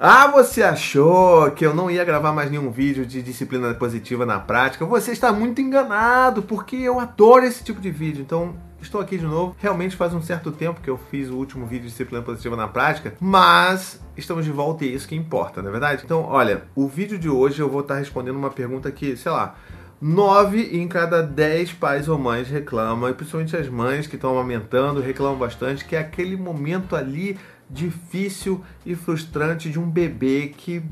Ah, 0.00 0.28
você 0.28 0.62
achou 0.62 1.50
que 1.50 1.66
eu 1.66 1.74
não 1.74 1.90
ia 1.90 2.04
gravar 2.04 2.30
mais 2.32 2.48
nenhum 2.48 2.70
vídeo 2.70 3.04
de 3.04 3.20
disciplina 3.20 3.74
positiva 3.74 4.24
na 4.24 4.38
prática? 4.38 4.86
Você 4.86 5.10
está 5.10 5.32
muito 5.32 5.60
enganado, 5.60 6.40
porque 6.40 6.76
eu 6.76 7.00
adoro 7.00 7.44
esse 7.44 7.64
tipo 7.64 7.80
de 7.80 7.90
vídeo. 7.90 8.22
Então, 8.22 8.54
estou 8.80 9.00
aqui 9.00 9.18
de 9.18 9.24
novo. 9.24 9.56
Realmente 9.58 9.96
faz 9.96 10.14
um 10.14 10.22
certo 10.22 10.52
tempo 10.52 10.80
que 10.80 10.88
eu 10.88 10.96
fiz 11.10 11.28
o 11.28 11.34
último 11.34 11.66
vídeo 11.66 11.82
de 11.82 11.88
disciplina 11.88 12.22
positiva 12.22 12.54
na 12.54 12.68
prática, 12.68 13.14
mas 13.18 14.00
estamos 14.16 14.44
de 14.44 14.52
volta 14.52 14.84
e 14.84 14.88
é 14.88 14.92
isso 14.92 15.08
que 15.08 15.16
importa, 15.16 15.60
não 15.60 15.68
é 15.68 15.72
verdade? 15.72 16.02
Então, 16.04 16.22
olha, 16.22 16.62
o 16.76 16.86
vídeo 16.86 17.18
de 17.18 17.28
hoje 17.28 17.58
eu 17.58 17.68
vou 17.68 17.80
estar 17.80 17.96
respondendo 17.96 18.36
uma 18.36 18.50
pergunta 18.50 18.92
que, 18.92 19.16
sei 19.16 19.32
lá, 19.32 19.56
Nove 20.00 20.62
em 20.78 20.86
cada 20.86 21.24
dez 21.24 21.72
pais 21.72 22.08
ou 22.08 22.16
mães 22.16 22.48
reclamam, 22.48 23.10
e 23.10 23.14
principalmente 23.14 23.56
as 23.56 23.68
mães 23.68 24.06
que 24.06 24.14
estão 24.14 24.30
amamentando 24.30 25.00
reclamam 25.00 25.36
bastante, 25.36 25.84
que 25.84 25.96
é 25.96 25.98
aquele 25.98 26.36
momento 26.36 26.94
ali 26.94 27.36
difícil 27.70 28.64
e 28.84 28.94
frustrante 28.94 29.70
de 29.70 29.78
um 29.78 29.88
bebê 29.88 30.52
que 30.56 30.82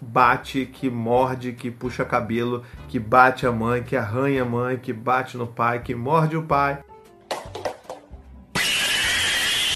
bate, 0.00 0.66
que 0.66 0.90
morde, 0.90 1.52
que 1.52 1.70
puxa 1.70 2.04
cabelo, 2.04 2.64
que 2.88 2.98
bate 2.98 3.46
a 3.46 3.52
mãe, 3.52 3.82
que 3.82 3.96
arranha 3.96 4.42
a 4.42 4.44
mãe, 4.44 4.76
que 4.76 4.92
bate 4.92 5.36
no 5.36 5.46
pai, 5.46 5.80
que 5.80 5.94
morde 5.94 6.36
o 6.36 6.42
pai. 6.42 6.82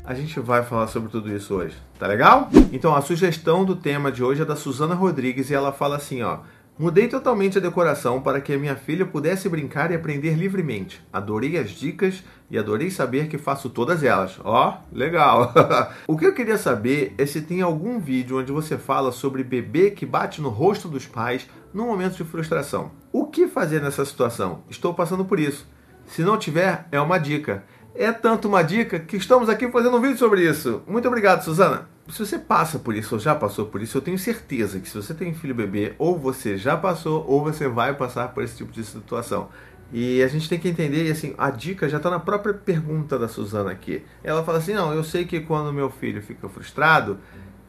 A 0.04 0.14
gente 0.14 0.38
vai 0.38 0.62
falar 0.62 0.86
sobre 0.86 1.10
tudo 1.10 1.34
isso 1.34 1.54
hoje, 1.54 1.76
tá 1.98 2.06
legal? 2.06 2.48
Então 2.72 2.94
a 2.94 3.02
sugestão 3.02 3.64
do 3.64 3.74
tema 3.74 4.12
de 4.12 4.22
hoje 4.22 4.42
é 4.42 4.44
da 4.44 4.54
Suzana 4.54 4.94
Rodrigues 4.94 5.50
e 5.50 5.54
ela 5.54 5.72
fala 5.72 5.96
assim, 5.96 6.22
ó: 6.22 6.38
Mudei 6.78 7.08
totalmente 7.08 7.56
a 7.56 7.60
decoração 7.60 8.20
para 8.20 8.38
que 8.38 8.54
minha 8.54 8.76
filha 8.76 9.06
pudesse 9.06 9.48
brincar 9.48 9.90
e 9.90 9.94
aprender 9.94 10.34
livremente. 10.34 11.02
Adorei 11.10 11.56
as 11.56 11.70
dicas 11.70 12.22
e 12.50 12.58
adorei 12.58 12.90
saber 12.90 13.28
que 13.28 13.38
faço 13.38 13.70
todas 13.70 14.02
elas. 14.02 14.38
Ó, 14.44 14.68
oh, 14.68 14.94
legal! 14.94 15.54
o 16.06 16.18
que 16.18 16.26
eu 16.26 16.34
queria 16.34 16.58
saber 16.58 17.14
é 17.16 17.24
se 17.24 17.40
tem 17.40 17.62
algum 17.62 17.98
vídeo 17.98 18.38
onde 18.38 18.52
você 18.52 18.76
fala 18.76 19.10
sobre 19.10 19.42
bebê 19.42 19.90
que 19.90 20.04
bate 20.04 20.42
no 20.42 20.50
rosto 20.50 20.86
dos 20.86 21.06
pais 21.06 21.48
no 21.72 21.86
momento 21.86 22.18
de 22.18 22.24
frustração. 22.24 22.90
O 23.10 23.24
que 23.24 23.48
fazer 23.48 23.80
nessa 23.80 24.04
situação? 24.04 24.62
Estou 24.68 24.92
passando 24.92 25.24
por 25.24 25.40
isso. 25.40 25.66
Se 26.04 26.20
não 26.20 26.36
tiver, 26.36 26.86
é 26.92 27.00
uma 27.00 27.16
dica. 27.16 27.64
É 27.98 28.12
tanto 28.12 28.48
uma 28.48 28.62
dica 28.62 28.98
que 29.00 29.16
estamos 29.16 29.48
aqui 29.48 29.70
fazendo 29.70 29.96
um 29.96 30.00
vídeo 30.00 30.18
sobre 30.18 30.48
isso. 30.48 30.82
Muito 30.86 31.08
obrigado, 31.08 31.42
Suzana! 31.42 31.88
se 32.08 32.24
você 32.24 32.38
passa 32.38 32.78
por 32.78 32.94
isso 32.94 33.16
ou 33.16 33.20
já 33.20 33.34
passou 33.34 33.66
por 33.66 33.82
isso, 33.82 33.98
eu 33.98 34.02
tenho 34.02 34.18
certeza 34.18 34.78
que 34.78 34.88
se 34.88 34.94
você 34.94 35.12
tem 35.12 35.34
filho 35.34 35.54
bebê, 35.54 35.94
ou 35.98 36.18
você 36.18 36.56
já 36.56 36.76
passou, 36.76 37.24
ou 37.26 37.42
você 37.42 37.68
vai 37.68 37.94
passar 37.94 38.28
por 38.28 38.44
esse 38.44 38.56
tipo 38.56 38.72
de 38.72 38.84
situação. 38.84 39.48
E 39.92 40.22
a 40.22 40.28
gente 40.28 40.48
tem 40.48 40.58
que 40.58 40.68
entender, 40.68 41.06
e 41.06 41.10
assim, 41.10 41.34
a 41.38 41.50
dica 41.50 41.88
já 41.88 41.96
está 41.96 42.10
na 42.10 42.18
própria 42.18 42.54
pergunta 42.54 43.18
da 43.18 43.28
Suzana 43.28 43.70
aqui. 43.70 44.04
Ela 44.22 44.44
fala 44.44 44.58
assim: 44.58 44.74
não, 44.74 44.92
eu 44.92 45.04
sei 45.04 45.24
que 45.24 45.40
quando 45.40 45.72
meu 45.72 45.90
filho 45.90 46.22
fica 46.22 46.48
frustrado, 46.48 47.18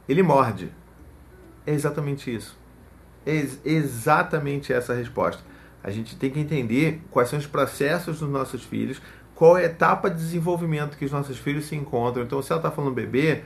ele 0.10 0.24
morde. 0.24 0.72
É 1.66 1.74
exatamente 1.74 2.34
isso. 2.34 2.58
É 3.26 3.36
ex 3.36 3.60
exatamente 3.64 4.74
essa 4.74 4.94
a 4.94 4.96
resposta. 4.96 5.44
A 5.84 5.92
gente 5.92 6.16
tem 6.16 6.32
que 6.32 6.40
entender 6.40 7.02
quais 7.12 7.30
são 7.30 7.38
os 7.38 7.46
processos 7.46 8.20
dos 8.20 8.30
nossos 8.30 8.64
filhos, 8.64 9.00
qual 9.38 9.56
é 9.56 9.62
a 9.62 9.66
etapa 9.66 10.10
de 10.10 10.18
desenvolvimento 10.18 10.98
que 10.98 11.06
os 11.06 11.12
nossos 11.12 11.38
filhos 11.38 11.66
se 11.66 11.76
encontram. 11.76 12.24
Então, 12.24 12.42
se 12.42 12.52
ela 12.52 12.60
está 12.60 12.72
falando 12.72 12.92
bebê, 12.92 13.44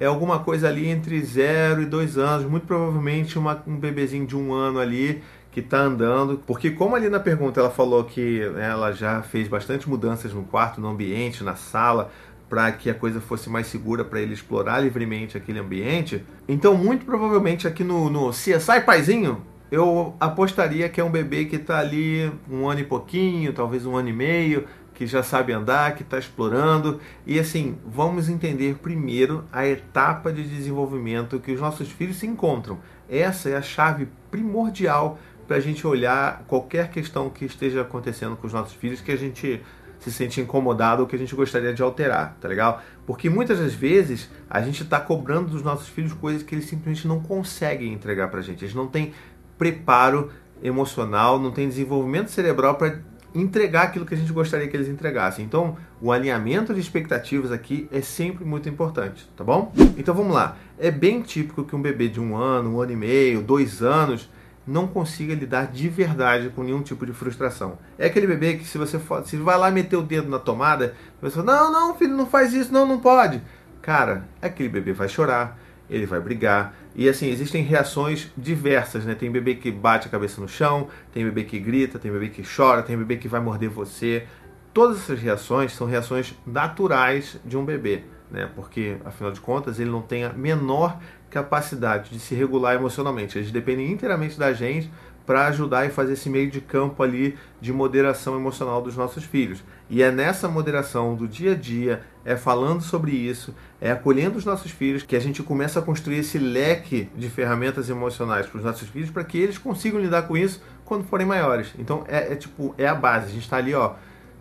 é 0.00 0.06
alguma 0.06 0.40
coisa 0.40 0.66
ali 0.66 0.88
entre 0.88 1.22
0 1.22 1.82
e 1.82 1.86
2 1.86 2.18
anos, 2.18 2.50
muito 2.50 2.66
provavelmente 2.66 3.38
uma, 3.38 3.62
um 3.64 3.76
bebezinho 3.76 4.26
de 4.26 4.36
um 4.36 4.52
ano 4.52 4.80
ali 4.80 5.22
que 5.52 5.60
está 5.60 5.78
andando, 5.78 6.42
porque 6.46 6.72
como 6.72 6.96
ali 6.96 7.08
na 7.08 7.20
pergunta 7.20 7.60
ela 7.60 7.70
falou 7.70 8.02
que 8.04 8.40
né, 8.54 8.70
ela 8.70 8.90
já 8.90 9.22
fez 9.22 9.46
bastante 9.46 9.88
mudanças 9.88 10.32
no 10.32 10.42
quarto, 10.42 10.80
no 10.80 10.88
ambiente, 10.88 11.44
na 11.44 11.54
sala, 11.54 12.10
para 12.48 12.72
que 12.72 12.90
a 12.90 12.94
coisa 12.94 13.20
fosse 13.20 13.48
mais 13.48 13.68
segura 13.68 14.04
para 14.04 14.20
ele 14.20 14.34
explorar 14.34 14.80
livremente 14.80 15.36
aquele 15.36 15.60
ambiente, 15.60 16.24
então 16.48 16.74
muito 16.74 17.04
provavelmente 17.04 17.68
aqui 17.68 17.84
no, 17.84 18.10
no 18.10 18.30
CSI 18.30 18.80
Paizinho, 18.84 19.42
eu 19.70 20.16
apostaria 20.18 20.88
que 20.88 21.00
é 21.00 21.04
um 21.04 21.10
bebê 21.10 21.44
que 21.44 21.56
está 21.56 21.78
ali 21.78 22.30
um 22.50 22.68
ano 22.68 22.80
e 22.80 22.84
pouquinho, 22.84 23.52
talvez 23.52 23.86
um 23.86 23.96
ano 23.96 24.08
e 24.08 24.12
meio, 24.12 24.66
que 25.00 25.06
já 25.06 25.22
sabe 25.22 25.50
andar, 25.54 25.94
que 25.94 26.02
está 26.02 26.18
explorando. 26.18 27.00
E 27.26 27.40
assim, 27.40 27.78
vamos 27.86 28.28
entender 28.28 28.74
primeiro 28.82 29.46
a 29.50 29.66
etapa 29.66 30.30
de 30.30 30.46
desenvolvimento 30.46 31.40
que 31.40 31.52
os 31.52 31.58
nossos 31.58 31.90
filhos 31.90 32.18
se 32.18 32.26
encontram. 32.26 32.78
Essa 33.08 33.48
é 33.48 33.56
a 33.56 33.62
chave 33.62 34.08
primordial 34.30 35.18
para 35.48 35.56
a 35.56 35.60
gente 35.60 35.86
olhar 35.86 36.44
qualquer 36.46 36.90
questão 36.90 37.30
que 37.30 37.46
esteja 37.46 37.80
acontecendo 37.80 38.36
com 38.36 38.46
os 38.46 38.52
nossos 38.52 38.74
filhos 38.74 39.00
que 39.00 39.10
a 39.10 39.16
gente 39.16 39.62
se 40.00 40.12
sente 40.12 40.38
incomodado 40.38 41.00
ou 41.00 41.08
que 41.08 41.16
a 41.16 41.18
gente 41.18 41.34
gostaria 41.34 41.72
de 41.72 41.82
alterar, 41.82 42.36
tá 42.38 42.46
legal? 42.46 42.82
Porque 43.06 43.30
muitas 43.30 43.58
das 43.58 43.72
vezes 43.72 44.28
a 44.50 44.60
gente 44.60 44.82
está 44.82 45.00
cobrando 45.00 45.48
dos 45.48 45.62
nossos 45.62 45.88
filhos 45.88 46.12
coisas 46.12 46.42
que 46.42 46.54
eles 46.54 46.66
simplesmente 46.66 47.08
não 47.08 47.20
conseguem 47.20 47.90
entregar 47.90 48.28
para 48.28 48.40
a 48.40 48.42
gente. 48.42 48.66
Eles 48.66 48.74
não 48.74 48.86
têm 48.86 49.14
preparo 49.56 50.30
emocional, 50.62 51.38
não 51.38 51.50
têm 51.50 51.68
desenvolvimento 51.70 52.30
cerebral 52.30 52.74
para 52.74 53.00
entregar 53.34 53.82
aquilo 53.82 54.04
que 54.04 54.14
a 54.14 54.16
gente 54.16 54.32
gostaria 54.32 54.68
que 54.68 54.76
eles 54.76 54.88
entregassem. 54.88 55.44
Então, 55.44 55.76
o 56.00 56.10
alinhamento 56.10 56.74
de 56.74 56.80
expectativas 56.80 57.52
aqui 57.52 57.88
é 57.92 58.00
sempre 58.00 58.44
muito 58.44 58.68
importante, 58.68 59.28
tá 59.36 59.44
bom? 59.44 59.72
Então 59.96 60.14
vamos 60.14 60.34
lá. 60.34 60.56
É 60.78 60.90
bem 60.90 61.22
típico 61.22 61.64
que 61.64 61.76
um 61.76 61.82
bebê 61.82 62.08
de 62.08 62.20
um 62.20 62.36
ano, 62.36 62.76
um 62.76 62.80
ano 62.80 62.92
e 62.92 62.96
meio, 62.96 63.42
dois 63.42 63.82
anos 63.82 64.28
não 64.66 64.86
consiga 64.86 65.34
lidar 65.34 65.66
de 65.66 65.88
verdade 65.88 66.50
com 66.50 66.62
nenhum 66.62 66.82
tipo 66.82 67.04
de 67.04 67.12
frustração. 67.12 67.78
É 67.98 68.06
aquele 68.06 68.26
bebê 68.26 68.54
que 68.54 68.64
se 68.64 68.78
você 68.78 68.98
for, 68.98 69.26
se 69.26 69.36
vai 69.36 69.58
lá 69.58 69.70
meter 69.70 69.96
o 69.96 70.02
dedo 70.02 70.28
na 70.28 70.38
tomada, 70.38 70.94
você 71.20 71.36
fala, 71.36 71.46
não, 71.46 71.72
não, 71.72 71.94
filho, 71.96 72.16
não 72.16 72.26
faz 72.26 72.52
isso, 72.52 72.72
não, 72.72 72.86
não 72.86 73.00
pode. 73.00 73.40
Cara, 73.82 74.24
aquele 74.40 74.68
bebê 74.68 74.92
vai 74.92 75.08
chorar, 75.08 75.58
ele 75.90 76.06
vai 76.06 76.20
brigar. 76.20 76.74
E 76.94 77.08
assim, 77.08 77.28
existem 77.28 77.62
reações 77.62 78.28
diversas, 78.36 79.04
né? 79.04 79.14
Tem 79.14 79.30
bebê 79.30 79.56
que 79.56 79.70
bate 79.70 80.06
a 80.06 80.10
cabeça 80.10 80.40
no 80.40 80.48
chão, 80.48 80.88
tem 81.12 81.24
bebê 81.24 81.44
que 81.44 81.58
grita, 81.58 81.98
tem 81.98 82.10
bebê 82.10 82.28
que 82.28 82.42
chora, 82.42 82.82
tem 82.82 82.96
bebê 82.96 83.16
que 83.16 83.28
vai 83.28 83.40
morder 83.40 83.68
você. 83.68 84.26
Todas 84.72 84.98
essas 84.98 85.20
reações 85.20 85.72
são 85.72 85.86
reações 85.86 86.34
naturais 86.46 87.38
de 87.44 87.56
um 87.56 87.64
bebê, 87.64 88.04
né? 88.30 88.48
Porque, 88.54 88.96
afinal 89.04 89.32
de 89.32 89.40
contas, 89.40 89.80
ele 89.80 89.90
não 89.90 90.00
tem 90.00 90.24
a 90.24 90.32
menor 90.32 90.98
capacidade 91.28 92.10
de 92.10 92.20
se 92.20 92.34
regular 92.34 92.74
emocionalmente. 92.74 93.36
Eles 93.36 93.50
dependem 93.50 93.90
inteiramente 93.90 94.38
da 94.38 94.52
gente 94.52 94.90
para 95.26 95.46
ajudar 95.46 95.86
e 95.86 95.90
fazer 95.90 96.14
esse 96.14 96.28
meio 96.28 96.50
de 96.50 96.60
campo 96.60 97.02
ali 97.02 97.36
de 97.60 97.72
moderação 97.72 98.36
emocional 98.36 98.82
dos 98.82 98.96
nossos 98.96 99.24
filhos. 99.24 99.62
E 99.90 100.04
é 100.04 100.12
nessa 100.12 100.48
moderação 100.48 101.16
do 101.16 101.26
dia 101.26 101.50
a 101.50 101.54
dia, 101.56 102.02
é 102.24 102.36
falando 102.36 102.80
sobre 102.80 103.10
isso, 103.10 103.52
é 103.80 103.90
acolhendo 103.90 104.38
os 104.38 104.44
nossos 104.44 104.70
filhos 104.70 105.02
que 105.02 105.16
a 105.16 105.20
gente 105.20 105.42
começa 105.42 105.80
a 105.80 105.82
construir 105.82 106.18
esse 106.18 106.38
leque 106.38 107.10
de 107.16 107.28
ferramentas 107.28 107.90
emocionais 107.90 108.46
para 108.46 108.58
os 108.58 108.64
nossos 108.64 108.88
filhos 108.88 109.10
para 109.10 109.24
que 109.24 109.36
eles 109.36 109.58
consigam 109.58 110.00
lidar 110.00 110.22
com 110.22 110.36
isso 110.36 110.62
quando 110.84 111.02
forem 111.02 111.26
maiores. 111.26 111.74
Então 111.76 112.04
é, 112.06 112.32
é 112.32 112.36
tipo, 112.36 112.72
é 112.78 112.86
a 112.86 112.94
base. 112.94 113.26
A 113.26 113.30
gente 113.30 113.42
está 113.42 113.56
ali, 113.56 113.74
ó, 113.74 113.94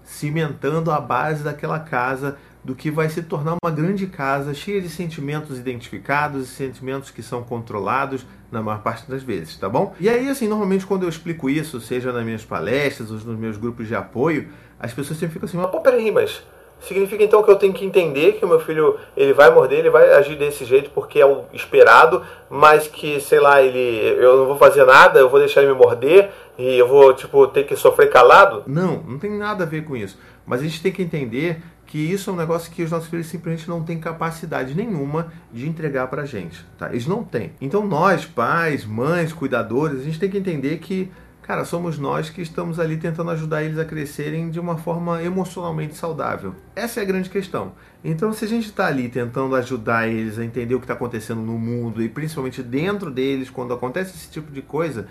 cimentando 0.03 0.91
a 0.91 1.01
base 1.01 1.43
daquela 1.43 1.79
casa 1.79 2.37
do 2.63 2.75
que 2.75 2.91
vai 2.91 3.09
se 3.09 3.23
tornar 3.23 3.55
uma 3.63 3.71
grande 3.71 4.05
casa 4.05 4.53
cheia 4.53 4.79
de 4.79 4.89
sentimentos 4.89 5.57
identificados 5.57 6.43
e 6.43 6.47
sentimentos 6.47 7.09
que 7.09 7.23
são 7.23 7.43
controlados 7.43 8.23
na 8.51 8.61
maior 8.61 8.81
parte 8.81 9.09
das 9.09 9.23
vezes, 9.23 9.55
tá 9.57 9.69
bom? 9.69 9.93
E 9.99 10.09
aí, 10.09 10.29
assim, 10.29 10.47
normalmente 10.47 10.85
quando 10.85 11.03
eu 11.03 11.09
explico 11.09 11.49
isso, 11.49 11.79
seja 11.79 12.11
nas 12.11 12.23
minhas 12.23 12.43
palestras 12.43 13.11
ou 13.11 13.17
nos 13.17 13.39
meus 13.39 13.57
grupos 13.57 13.87
de 13.87 13.95
apoio, 13.95 14.49
as 14.79 14.93
pessoas 14.93 15.19
sempre 15.19 15.33
ficam 15.33 15.47
assim, 15.47 15.57
mas 15.57 15.69
pô, 15.69 15.81
peraí, 15.81 16.11
mas 16.11 16.41
significa 16.81 17.23
então 17.23 17.43
que 17.43 17.51
eu 17.51 17.55
tenho 17.55 17.73
que 17.73 17.85
entender 17.85 18.33
que 18.33 18.45
o 18.45 18.47
meu 18.47 18.59
filho 18.59 18.97
ele 19.15 19.33
vai 19.33 19.53
morder, 19.53 19.79
ele 19.79 19.89
vai 19.89 20.13
agir 20.13 20.37
desse 20.37 20.63
jeito 20.65 20.89
porque 20.91 21.19
é 21.19 21.25
o 21.25 21.43
esperado, 21.53 22.23
mas 22.49 22.87
que, 22.87 23.19
sei 23.19 23.39
lá, 23.39 23.61
ele 23.61 24.15
eu 24.17 24.37
não 24.37 24.45
vou 24.45 24.57
fazer 24.57 24.85
nada, 24.85 25.19
eu 25.19 25.29
vou 25.29 25.39
deixar 25.39 25.61
ele 25.61 25.73
me 25.73 25.77
morder 25.77 26.31
e 26.57 26.77
eu 26.77 26.87
vou, 26.87 27.13
tipo, 27.13 27.47
ter 27.47 27.63
que 27.63 27.75
sofrer 27.75 28.09
calado? 28.09 28.63
Não, 28.67 29.01
não 29.03 29.17
tem 29.17 29.31
nada 29.31 29.63
a 29.63 29.67
ver 29.67 29.85
com 29.85 29.95
isso. 29.95 30.17
Mas 30.49 30.61
a 30.61 30.63
gente 30.63 30.81
tem 30.81 30.91
que 30.91 31.03
entender 31.03 31.61
que 31.85 31.99
isso 31.99 32.31
é 32.31 32.33
um 32.33 32.35
negócio 32.35 32.71
que 32.71 32.81
os 32.81 32.89
nossos 32.89 33.07
filhos 33.07 33.27
simplesmente 33.27 33.69
não 33.69 33.83
têm 33.83 33.99
capacidade 33.99 34.73
nenhuma 34.73 35.31
de 35.53 35.69
entregar 35.69 36.07
pra 36.07 36.25
gente, 36.25 36.65
tá? 36.75 36.89
Eles 36.89 37.05
não 37.05 37.23
têm. 37.23 37.51
Então 37.61 37.85
nós, 37.87 38.25
pais, 38.25 38.83
mães, 38.83 39.31
cuidadores, 39.31 40.01
a 40.01 40.03
gente 40.03 40.19
tem 40.19 40.27
que 40.27 40.39
entender 40.39 40.79
que, 40.79 41.11
cara, 41.43 41.63
somos 41.65 41.99
nós 41.99 42.31
que 42.31 42.41
estamos 42.41 42.79
ali 42.79 42.97
tentando 42.97 43.29
ajudar 43.29 43.63
eles 43.63 43.77
a 43.77 43.85
crescerem 43.85 44.49
de 44.49 44.59
uma 44.59 44.75
forma 44.75 45.21
emocionalmente 45.21 45.93
saudável. 45.93 46.55
Essa 46.75 46.99
é 46.99 47.03
a 47.03 47.05
grande 47.05 47.29
questão. 47.29 47.73
Então 48.03 48.33
se 48.33 48.43
a 48.43 48.47
gente 48.47 48.65
está 48.65 48.87
ali 48.87 49.07
tentando 49.07 49.55
ajudar 49.55 50.07
eles 50.07 50.39
a 50.39 50.43
entender 50.43 50.73
o 50.73 50.79
que 50.79 50.85
está 50.85 50.95
acontecendo 50.95 51.41
no 51.41 51.59
mundo 51.59 52.01
e 52.01 52.09
principalmente 52.09 52.63
dentro 52.63 53.11
deles, 53.11 53.51
quando 53.51 53.71
acontece 53.71 54.15
esse 54.15 54.31
tipo 54.31 54.51
de 54.51 54.63
coisa, 54.63 55.05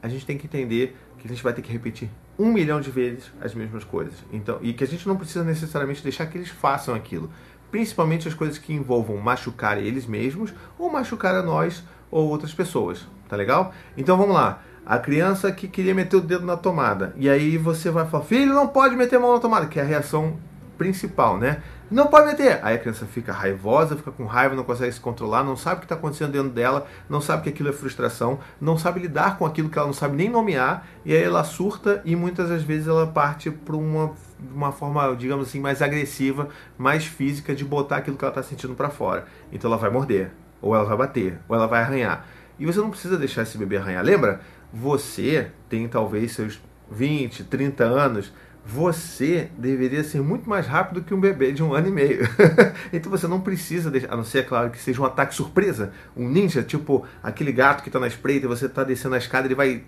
a 0.00 0.08
gente 0.08 0.24
tem 0.24 0.38
que 0.38 0.46
entender 0.46 0.96
que 1.18 1.26
a 1.26 1.28
gente 1.28 1.42
vai 1.42 1.52
ter 1.52 1.62
que 1.62 1.72
repetir 1.72 2.08
um 2.38 2.52
milhão 2.52 2.80
de 2.80 2.90
vezes 2.90 3.32
as 3.40 3.54
mesmas 3.54 3.82
coisas. 3.82 4.14
Então, 4.32 4.58
e 4.62 4.72
que 4.72 4.84
a 4.84 4.86
gente 4.86 5.08
não 5.08 5.16
precisa 5.16 5.42
necessariamente 5.44 6.02
deixar 6.02 6.26
que 6.26 6.38
eles 6.38 6.48
façam 6.48 6.94
aquilo. 6.94 7.30
Principalmente 7.70 8.28
as 8.28 8.34
coisas 8.34 8.56
que 8.56 8.72
envolvam 8.72 9.16
machucar 9.16 9.78
eles 9.78 10.06
mesmos 10.06 10.54
ou 10.78 10.90
machucar 10.90 11.34
a 11.34 11.42
nós 11.42 11.82
ou 12.10 12.28
outras 12.28 12.54
pessoas. 12.54 13.06
Tá 13.28 13.36
legal? 13.36 13.74
Então 13.96 14.16
vamos 14.16 14.34
lá. 14.34 14.62
A 14.86 14.98
criança 14.98 15.52
que 15.52 15.68
queria 15.68 15.94
meter 15.94 16.16
o 16.16 16.20
dedo 16.20 16.46
na 16.46 16.56
tomada. 16.56 17.12
E 17.16 17.28
aí 17.28 17.58
você 17.58 17.90
vai 17.90 18.06
falar, 18.06 18.24
filho, 18.24 18.54
não 18.54 18.68
pode 18.68 18.96
meter 18.96 19.16
a 19.16 19.20
mão 19.20 19.34
na 19.34 19.40
tomada, 19.40 19.66
que 19.66 19.78
é 19.78 19.82
a 19.82 19.86
reação 19.86 20.38
principal, 20.78 21.36
né? 21.36 21.62
Não 21.90 22.08
pode 22.08 22.26
meter! 22.26 22.60
Aí 22.62 22.74
a 22.74 22.78
criança 22.78 23.06
fica 23.06 23.32
raivosa, 23.32 23.96
fica 23.96 24.10
com 24.10 24.26
raiva, 24.26 24.54
não 24.54 24.62
consegue 24.62 24.92
se 24.92 25.00
controlar, 25.00 25.42
não 25.42 25.56
sabe 25.56 25.76
o 25.76 25.78
que 25.80 25.84
está 25.86 25.94
acontecendo 25.94 26.32
dentro 26.32 26.50
dela, 26.50 26.86
não 27.08 27.18
sabe 27.18 27.44
que 27.44 27.48
aquilo 27.48 27.70
é 27.70 27.72
frustração, 27.72 28.38
não 28.60 28.76
sabe 28.76 29.00
lidar 29.00 29.38
com 29.38 29.46
aquilo 29.46 29.70
que 29.70 29.78
ela 29.78 29.86
não 29.86 29.94
sabe 29.94 30.14
nem 30.14 30.28
nomear, 30.28 30.86
e 31.02 31.14
aí 31.14 31.22
ela 31.22 31.42
surta 31.44 32.02
e 32.04 32.14
muitas 32.14 32.50
das 32.50 32.62
vezes 32.62 32.88
ela 32.88 33.06
parte 33.06 33.50
para 33.50 33.74
uma, 33.74 34.12
uma 34.54 34.70
forma, 34.70 35.16
digamos 35.16 35.48
assim, 35.48 35.60
mais 35.60 35.80
agressiva, 35.80 36.48
mais 36.76 37.06
física 37.06 37.54
de 37.54 37.64
botar 37.64 37.96
aquilo 37.96 38.18
que 38.18 38.24
ela 38.24 38.32
está 38.32 38.42
sentindo 38.42 38.74
para 38.74 38.90
fora. 38.90 39.26
Então 39.50 39.70
ela 39.70 39.78
vai 39.78 39.88
morder, 39.88 40.30
ou 40.60 40.74
ela 40.74 40.84
vai 40.84 40.96
bater, 40.96 41.38
ou 41.48 41.56
ela 41.56 41.66
vai 41.66 41.80
arranhar. 41.80 42.26
E 42.58 42.66
você 42.66 42.80
não 42.80 42.90
precisa 42.90 43.16
deixar 43.16 43.42
esse 43.42 43.56
bebê 43.56 43.78
arranhar. 43.78 44.04
Lembra? 44.04 44.40
Você 44.70 45.50
tem 45.70 45.88
talvez 45.88 46.32
seus 46.32 46.60
20, 46.90 47.44
30 47.44 47.84
anos 47.84 48.32
você 48.70 49.48
deveria 49.56 50.04
ser 50.04 50.20
muito 50.20 50.46
mais 50.46 50.66
rápido 50.66 51.02
que 51.02 51.14
um 51.14 51.20
bebê 51.20 51.52
de 51.52 51.62
um 51.62 51.72
ano 51.72 51.88
e 51.88 51.90
meio. 51.90 52.28
então 52.92 53.10
você 53.10 53.26
não 53.26 53.40
precisa 53.40 53.90
deixar, 53.90 54.12
a 54.12 54.16
não 54.16 54.24
ser, 54.24 54.40
é 54.40 54.42
claro, 54.42 54.68
que 54.68 54.78
seja 54.78 55.00
um 55.00 55.06
ataque 55.06 55.34
surpresa, 55.34 55.90
um 56.14 56.28
ninja, 56.28 56.62
tipo 56.62 57.06
aquele 57.22 57.50
gato 57.50 57.82
que 57.82 57.88
está 57.88 57.98
na 57.98 58.06
espreita 58.06 58.44
e 58.44 58.48
você 58.48 58.66
está 58.66 58.84
descendo 58.84 59.14
a 59.14 59.18
escada, 59.18 59.46
ele 59.46 59.54
vai 59.54 59.82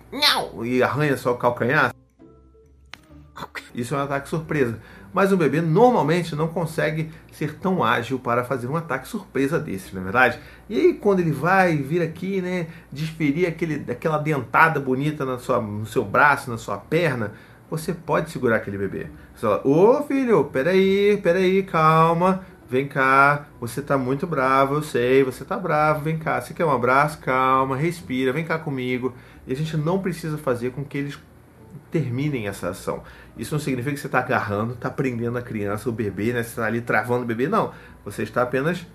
e 0.63 0.81
arranha 0.81 1.15
só 1.15 1.31
o 1.31 1.37
calcanhar. 1.37 1.93
Isso 3.73 3.93
é 3.93 3.99
um 3.99 4.01
ataque 4.01 4.27
surpresa. 4.27 4.79
Mas 5.13 5.31
um 5.31 5.37
bebê 5.37 5.61
normalmente 5.61 6.35
não 6.35 6.47
consegue 6.47 7.11
ser 7.31 7.59
tão 7.59 7.83
ágil 7.83 8.17
para 8.17 8.43
fazer 8.43 8.67
um 8.67 8.75
ataque 8.75 9.07
surpresa 9.07 9.59
desse, 9.59 9.93
não 9.93 10.01
é 10.01 10.03
verdade? 10.05 10.39
E 10.67 10.79
aí 10.79 10.93
quando 10.95 11.19
ele 11.19 11.31
vai 11.31 11.77
vir 11.77 12.01
aqui, 12.01 12.41
né, 12.41 12.67
desferir 12.91 13.45
aquele, 13.45 13.91
aquela 13.91 14.17
dentada 14.17 14.79
bonita 14.79 15.23
na 15.23 15.37
sua, 15.37 15.61
no 15.61 15.85
seu 15.85 16.03
braço, 16.03 16.49
na 16.49 16.57
sua 16.57 16.77
perna, 16.77 17.33
você 17.71 17.93
pode 17.93 18.29
segurar 18.29 18.57
aquele 18.57 18.77
bebê. 18.77 19.07
Você 19.33 19.47
fala, 19.47 19.65
ô 19.65 20.03
filho, 20.03 20.43
peraí, 20.43 21.17
peraí, 21.23 21.63
calma, 21.63 22.45
vem 22.69 22.85
cá, 22.85 23.47
você 23.61 23.81
tá 23.81 23.97
muito 23.97 24.27
bravo, 24.27 24.75
eu 24.75 24.83
sei, 24.83 25.23
você 25.23 25.45
tá 25.45 25.57
bravo, 25.57 26.01
vem 26.01 26.19
cá, 26.19 26.41
você 26.41 26.53
quer 26.53 26.65
um 26.65 26.71
abraço? 26.71 27.19
Calma, 27.19 27.77
respira, 27.77 28.33
vem 28.33 28.43
cá 28.43 28.59
comigo. 28.59 29.15
E 29.47 29.53
a 29.53 29.55
gente 29.55 29.77
não 29.77 29.99
precisa 29.99 30.37
fazer 30.37 30.71
com 30.71 30.83
que 30.83 30.97
eles 30.97 31.17
terminem 31.89 32.47
essa 32.47 32.69
ação. 32.69 33.03
Isso 33.37 33.55
não 33.55 33.59
significa 33.59 33.93
que 33.93 34.01
você 34.01 34.07
está 34.07 34.19
agarrando, 34.19 34.73
está 34.73 34.89
prendendo 34.89 35.37
a 35.37 35.41
criança, 35.41 35.89
o 35.89 35.93
bebê, 35.93 36.33
né? 36.33 36.43
Você 36.43 36.49
está 36.49 36.65
ali 36.65 36.81
travando 36.81 37.23
o 37.23 37.25
bebê. 37.25 37.47
Não. 37.47 37.71
Você 38.03 38.23
está 38.23 38.41
apenas 38.41 38.85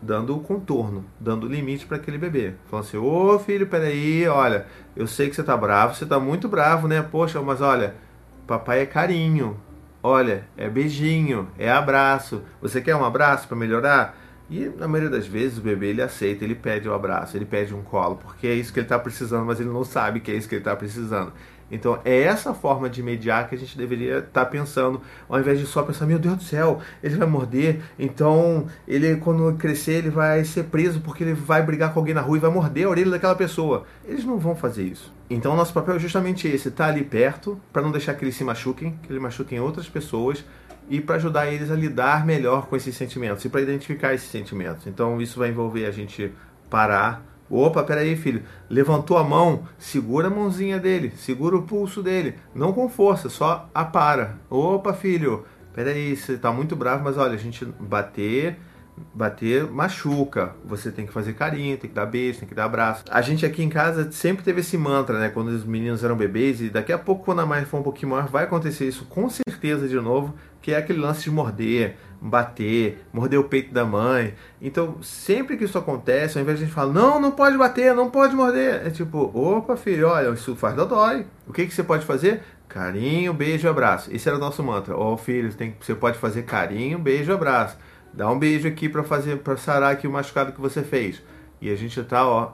dando 0.00 0.36
o 0.36 0.40
contorno, 0.40 1.04
dando 1.18 1.44
o 1.44 1.48
limite 1.48 1.86
para 1.86 1.96
aquele 1.96 2.18
bebê. 2.18 2.54
Falando 2.70 2.86
assim, 2.86 2.96
ô 2.96 3.38
filho, 3.38 3.66
peraí, 3.66 4.26
olha, 4.28 4.66
eu 4.96 5.06
sei 5.06 5.28
que 5.28 5.36
você 5.36 5.42
tá 5.42 5.56
bravo, 5.56 5.94
você 5.94 6.06
tá 6.06 6.20
muito 6.20 6.48
bravo, 6.48 6.86
né? 6.86 7.02
Poxa, 7.02 7.40
mas 7.42 7.60
olha, 7.60 7.94
papai 8.46 8.80
é 8.80 8.86
carinho, 8.86 9.58
olha, 10.02 10.44
é 10.56 10.68
beijinho, 10.68 11.48
é 11.58 11.70
abraço. 11.70 12.42
Você 12.60 12.80
quer 12.80 12.94
um 12.94 13.04
abraço 13.04 13.48
para 13.48 13.56
melhorar? 13.56 14.16
E 14.50 14.66
na 14.78 14.88
maioria 14.88 15.10
das 15.10 15.26
vezes 15.26 15.58
o 15.58 15.60
bebê 15.60 15.88
ele 15.88 16.00
aceita, 16.00 16.42
ele 16.42 16.54
pede 16.54 16.88
o 16.88 16.92
um 16.92 16.94
abraço, 16.94 17.36
ele 17.36 17.44
pede 17.44 17.74
um 17.74 17.82
colo, 17.82 18.16
porque 18.16 18.46
é 18.46 18.54
isso 18.54 18.72
que 18.72 18.78
ele 18.78 18.86
está 18.86 18.98
precisando, 18.98 19.44
mas 19.44 19.60
ele 19.60 19.68
não 19.68 19.84
sabe 19.84 20.20
que 20.20 20.30
é 20.30 20.34
isso 20.34 20.48
que 20.48 20.54
ele 20.54 20.62
está 20.62 20.74
precisando. 20.74 21.32
Então 21.70 22.00
é 22.04 22.22
essa 22.22 22.54
forma 22.54 22.88
de 22.88 23.02
mediar 23.02 23.48
que 23.48 23.54
a 23.54 23.58
gente 23.58 23.76
deveria 23.76 24.18
estar 24.18 24.44
tá 24.44 24.46
pensando, 24.46 25.00
ao 25.28 25.38
invés 25.38 25.58
de 25.58 25.66
só 25.66 25.82
pensar, 25.82 26.06
meu 26.06 26.18
Deus 26.18 26.36
do 26.36 26.42
céu, 26.42 26.80
ele 27.02 27.16
vai 27.16 27.28
morder, 27.28 27.80
então 27.98 28.66
ele 28.86 29.16
quando 29.16 29.56
crescer 29.56 29.92
ele 29.92 30.10
vai 30.10 30.44
ser 30.44 30.64
preso 30.64 31.00
porque 31.00 31.24
ele 31.24 31.34
vai 31.34 31.62
brigar 31.62 31.92
com 31.92 32.00
alguém 32.00 32.14
na 32.14 32.20
rua 32.20 32.36
e 32.36 32.40
vai 32.40 32.50
morder 32.50 32.86
a 32.86 32.90
orelha 32.90 33.10
daquela 33.10 33.34
pessoa. 33.34 33.84
Eles 34.04 34.24
não 34.24 34.38
vão 34.38 34.56
fazer 34.56 34.84
isso. 34.84 35.12
Então 35.30 35.54
nosso 35.54 35.72
papel 35.72 35.96
é 35.96 35.98
justamente 35.98 36.48
esse, 36.48 36.68
estar 36.68 36.86
tá 36.86 36.90
ali 36.90 37.04
perto 37.04 37.60
para 37.72 37.82
não 37.82 37.92
deixar 37.92 38.14
que 38.14 38.24
eles 38.24 38.34
se 38.34 38.44
machuquem, 38.44 38.98
que 39.02 39.12
eles 39.12 39.22
machuquem 39.22 39.60
outras 39.60 39.88
pessoas 39.88 40.44
e 40.88 41.00
para 41.00 41.16
ajudar 41.16 41.52
eles 41.52 41.70
a 41.70 41.74
lidar 41.74 42.24
melhor 42.24 42.66
com 42.66 42.74
esses 42.74 42.96
sentimentos 42.96 43.44
e 43.44 43.48
para 43.48 43.60
identificar 43.60 44.14
esses 44.14 44.30
sentimentos. 44.30 44.86
Então 44.86 45.20
isso 45.20 45.38
vai 45.38 45.50
envolver 45.50 45.84
a 45.86 45.90
gente 45.90 46.32
parar 46.70 47.22
Opa, 47.50 47.82
peraí, 47.82 48.16
filho. 48.16 48.42
Levantou 48.68 49.16
a 49.16 49.24
mão, 49.24 49.62
segura 49.78 50.28
a 50.28 50.30
mãozinha 50.30 50.78
dele, 50.78 51.12
segura 51.16 51.56
o 51.56 51.62
pulso 51.62 52.02
dele. 52.02 52.34
Não 52.54 52.72
com 52.72 52.88
força, 52.88 53.28
só 53.28 53.68
apara. 53.74 54.38
Opa, 54.50 54.92
filho, 54.92 55.44
peraí, 55.74 56.14
você 56.14 56.36
tá 56.36 56.52
muito 56.52 56.76
bravo, 56.76 57.04
mas 57.04 57.16
olha, 57.16 57.34
a 57.34 57.38
gente 57.38 57.64
bater, 57.64 58.58
bater 59.14 59.64
machuca. 59.70 60.54
Você 60.64 60.90
tem 60.90 61.06
que 61.06 61.12
fazer 61.12 61.32
carinho, 61.32 61.78
tem 61.78 61.88
que 61.88 61.96
dar 61.96 62.04
beijo, 62.04 62.40
tem 62.40 62.48
que 62.48 62.54
dar 62.54 62.64
abraço. 62.64 63.04
A 63.10 63.22
gente 63.22 63.46
aqui 63.46 63.62
em 63.62 63.70
casa 63.70 64.12
sempre 64.12 64.44
teve 64.44 64.60
esse 64.60 64.76
mantra, 64.76 65.18
né? 65.18 65.30
Quando 65.30 65.48
os 65.48 65.64
meninos 65.64 66.04
eram 66.04 66.16
bebês, 66.16 66.60
e 66.60 66.68
daqui 66.68 66.92
a 66.92 66.98
pouco, 66.98 67.24
quando 67.24 67.40
a 67.40 67.46
mãe 67.46 67.64
for 67.64 67.80
um 67.80 67.82
pouquinho 67.82 68.10
maior, 68.10 68.28
vai 68.28 68.44
acontecer 68.44 68.86
isso 68.86 69.06
com 69.06 69.30
certeza 69.30 69.88
de 69.88 69.96
novo, 69.96 70.34
que 70.60 70.72
é 70.72 70.76
aquele 70.76 71.00
lance 71.00 71.24
de 71.24 71.30
morder 71.30 71.96
bater, 72.20 73.04
morder 73.12 73.38
o 73.38 73.44
peito 73.44 73.72
da 73.72 73.84
mãe. 73.84 74.34
Então, 74.60 75.00
sempre 75.02 75.56
que 75.56 75.64
isso 75.64 75.78
acontece, 75.78 76.36
ao 76.36 76.42
invés 76.42 76.58
de 76.58 76.64
a 76.64 76.66
gente 76.66 76.74
falar, 76.74 76.92
não, 76.92 77.20
não 77.20 77.30
pode 77.30 77.56
bater, 77.56 77.94
não 77.94 78.10
pode 78.10 78.34
morder, 78.34 78.86
é 78.86 78.90
tipo, 78.90 79.30
opa, 79.34 79.76
filho, 79.76 80.08
olha, 80.08 80.30
isso 80.30 80.54
faz 80.56 80.74
dodói. 80.74 81.26
O 81.46 81.52
que, 81.52 81.66
que 81.66 81.74
você 81.74 81.82
pode 81.82 82.04
fazer? 82.04 82.42
Carinho, 82.68 83.32
beijo, 83.32 83.68
abraço. 83.68 84.12
Esse 84.12 84.28
era 84.28 84.36
o 84.36 84.40
nosso 84.40 84.62
mantra. 84.62 84.96
Ó, 84.96 85.14
oh, 85.14 85.16
filho, 85.16 85.52
tem, 85.54 85.74
você 85.80 85.94
pode 85.94 86.18
fazer 86.18 86.42
carinho, 86.42 86.98
beijo, 86.98 87.32
abraço. 87.32 87.76
Dá 88.12 88.30
um 88.30 88.38
beijo 88.38 88.66
aqui 88.66 88.88
para 88.88 89.02
fazer, 89.02 89.38
para 89.38 89.56
sarar 89.56 89.92
aqui 89.92 90.06
o 90.06 90.12
machucado 90.12 90.52
que 90.52 90.60
você 90.60 90.82
fez. 90.82 91.22
E 91.60 91.70
a 91.70 91.76
gente 91.76 92.02
tá, 92.02 92.26
ó, 92.26 92.52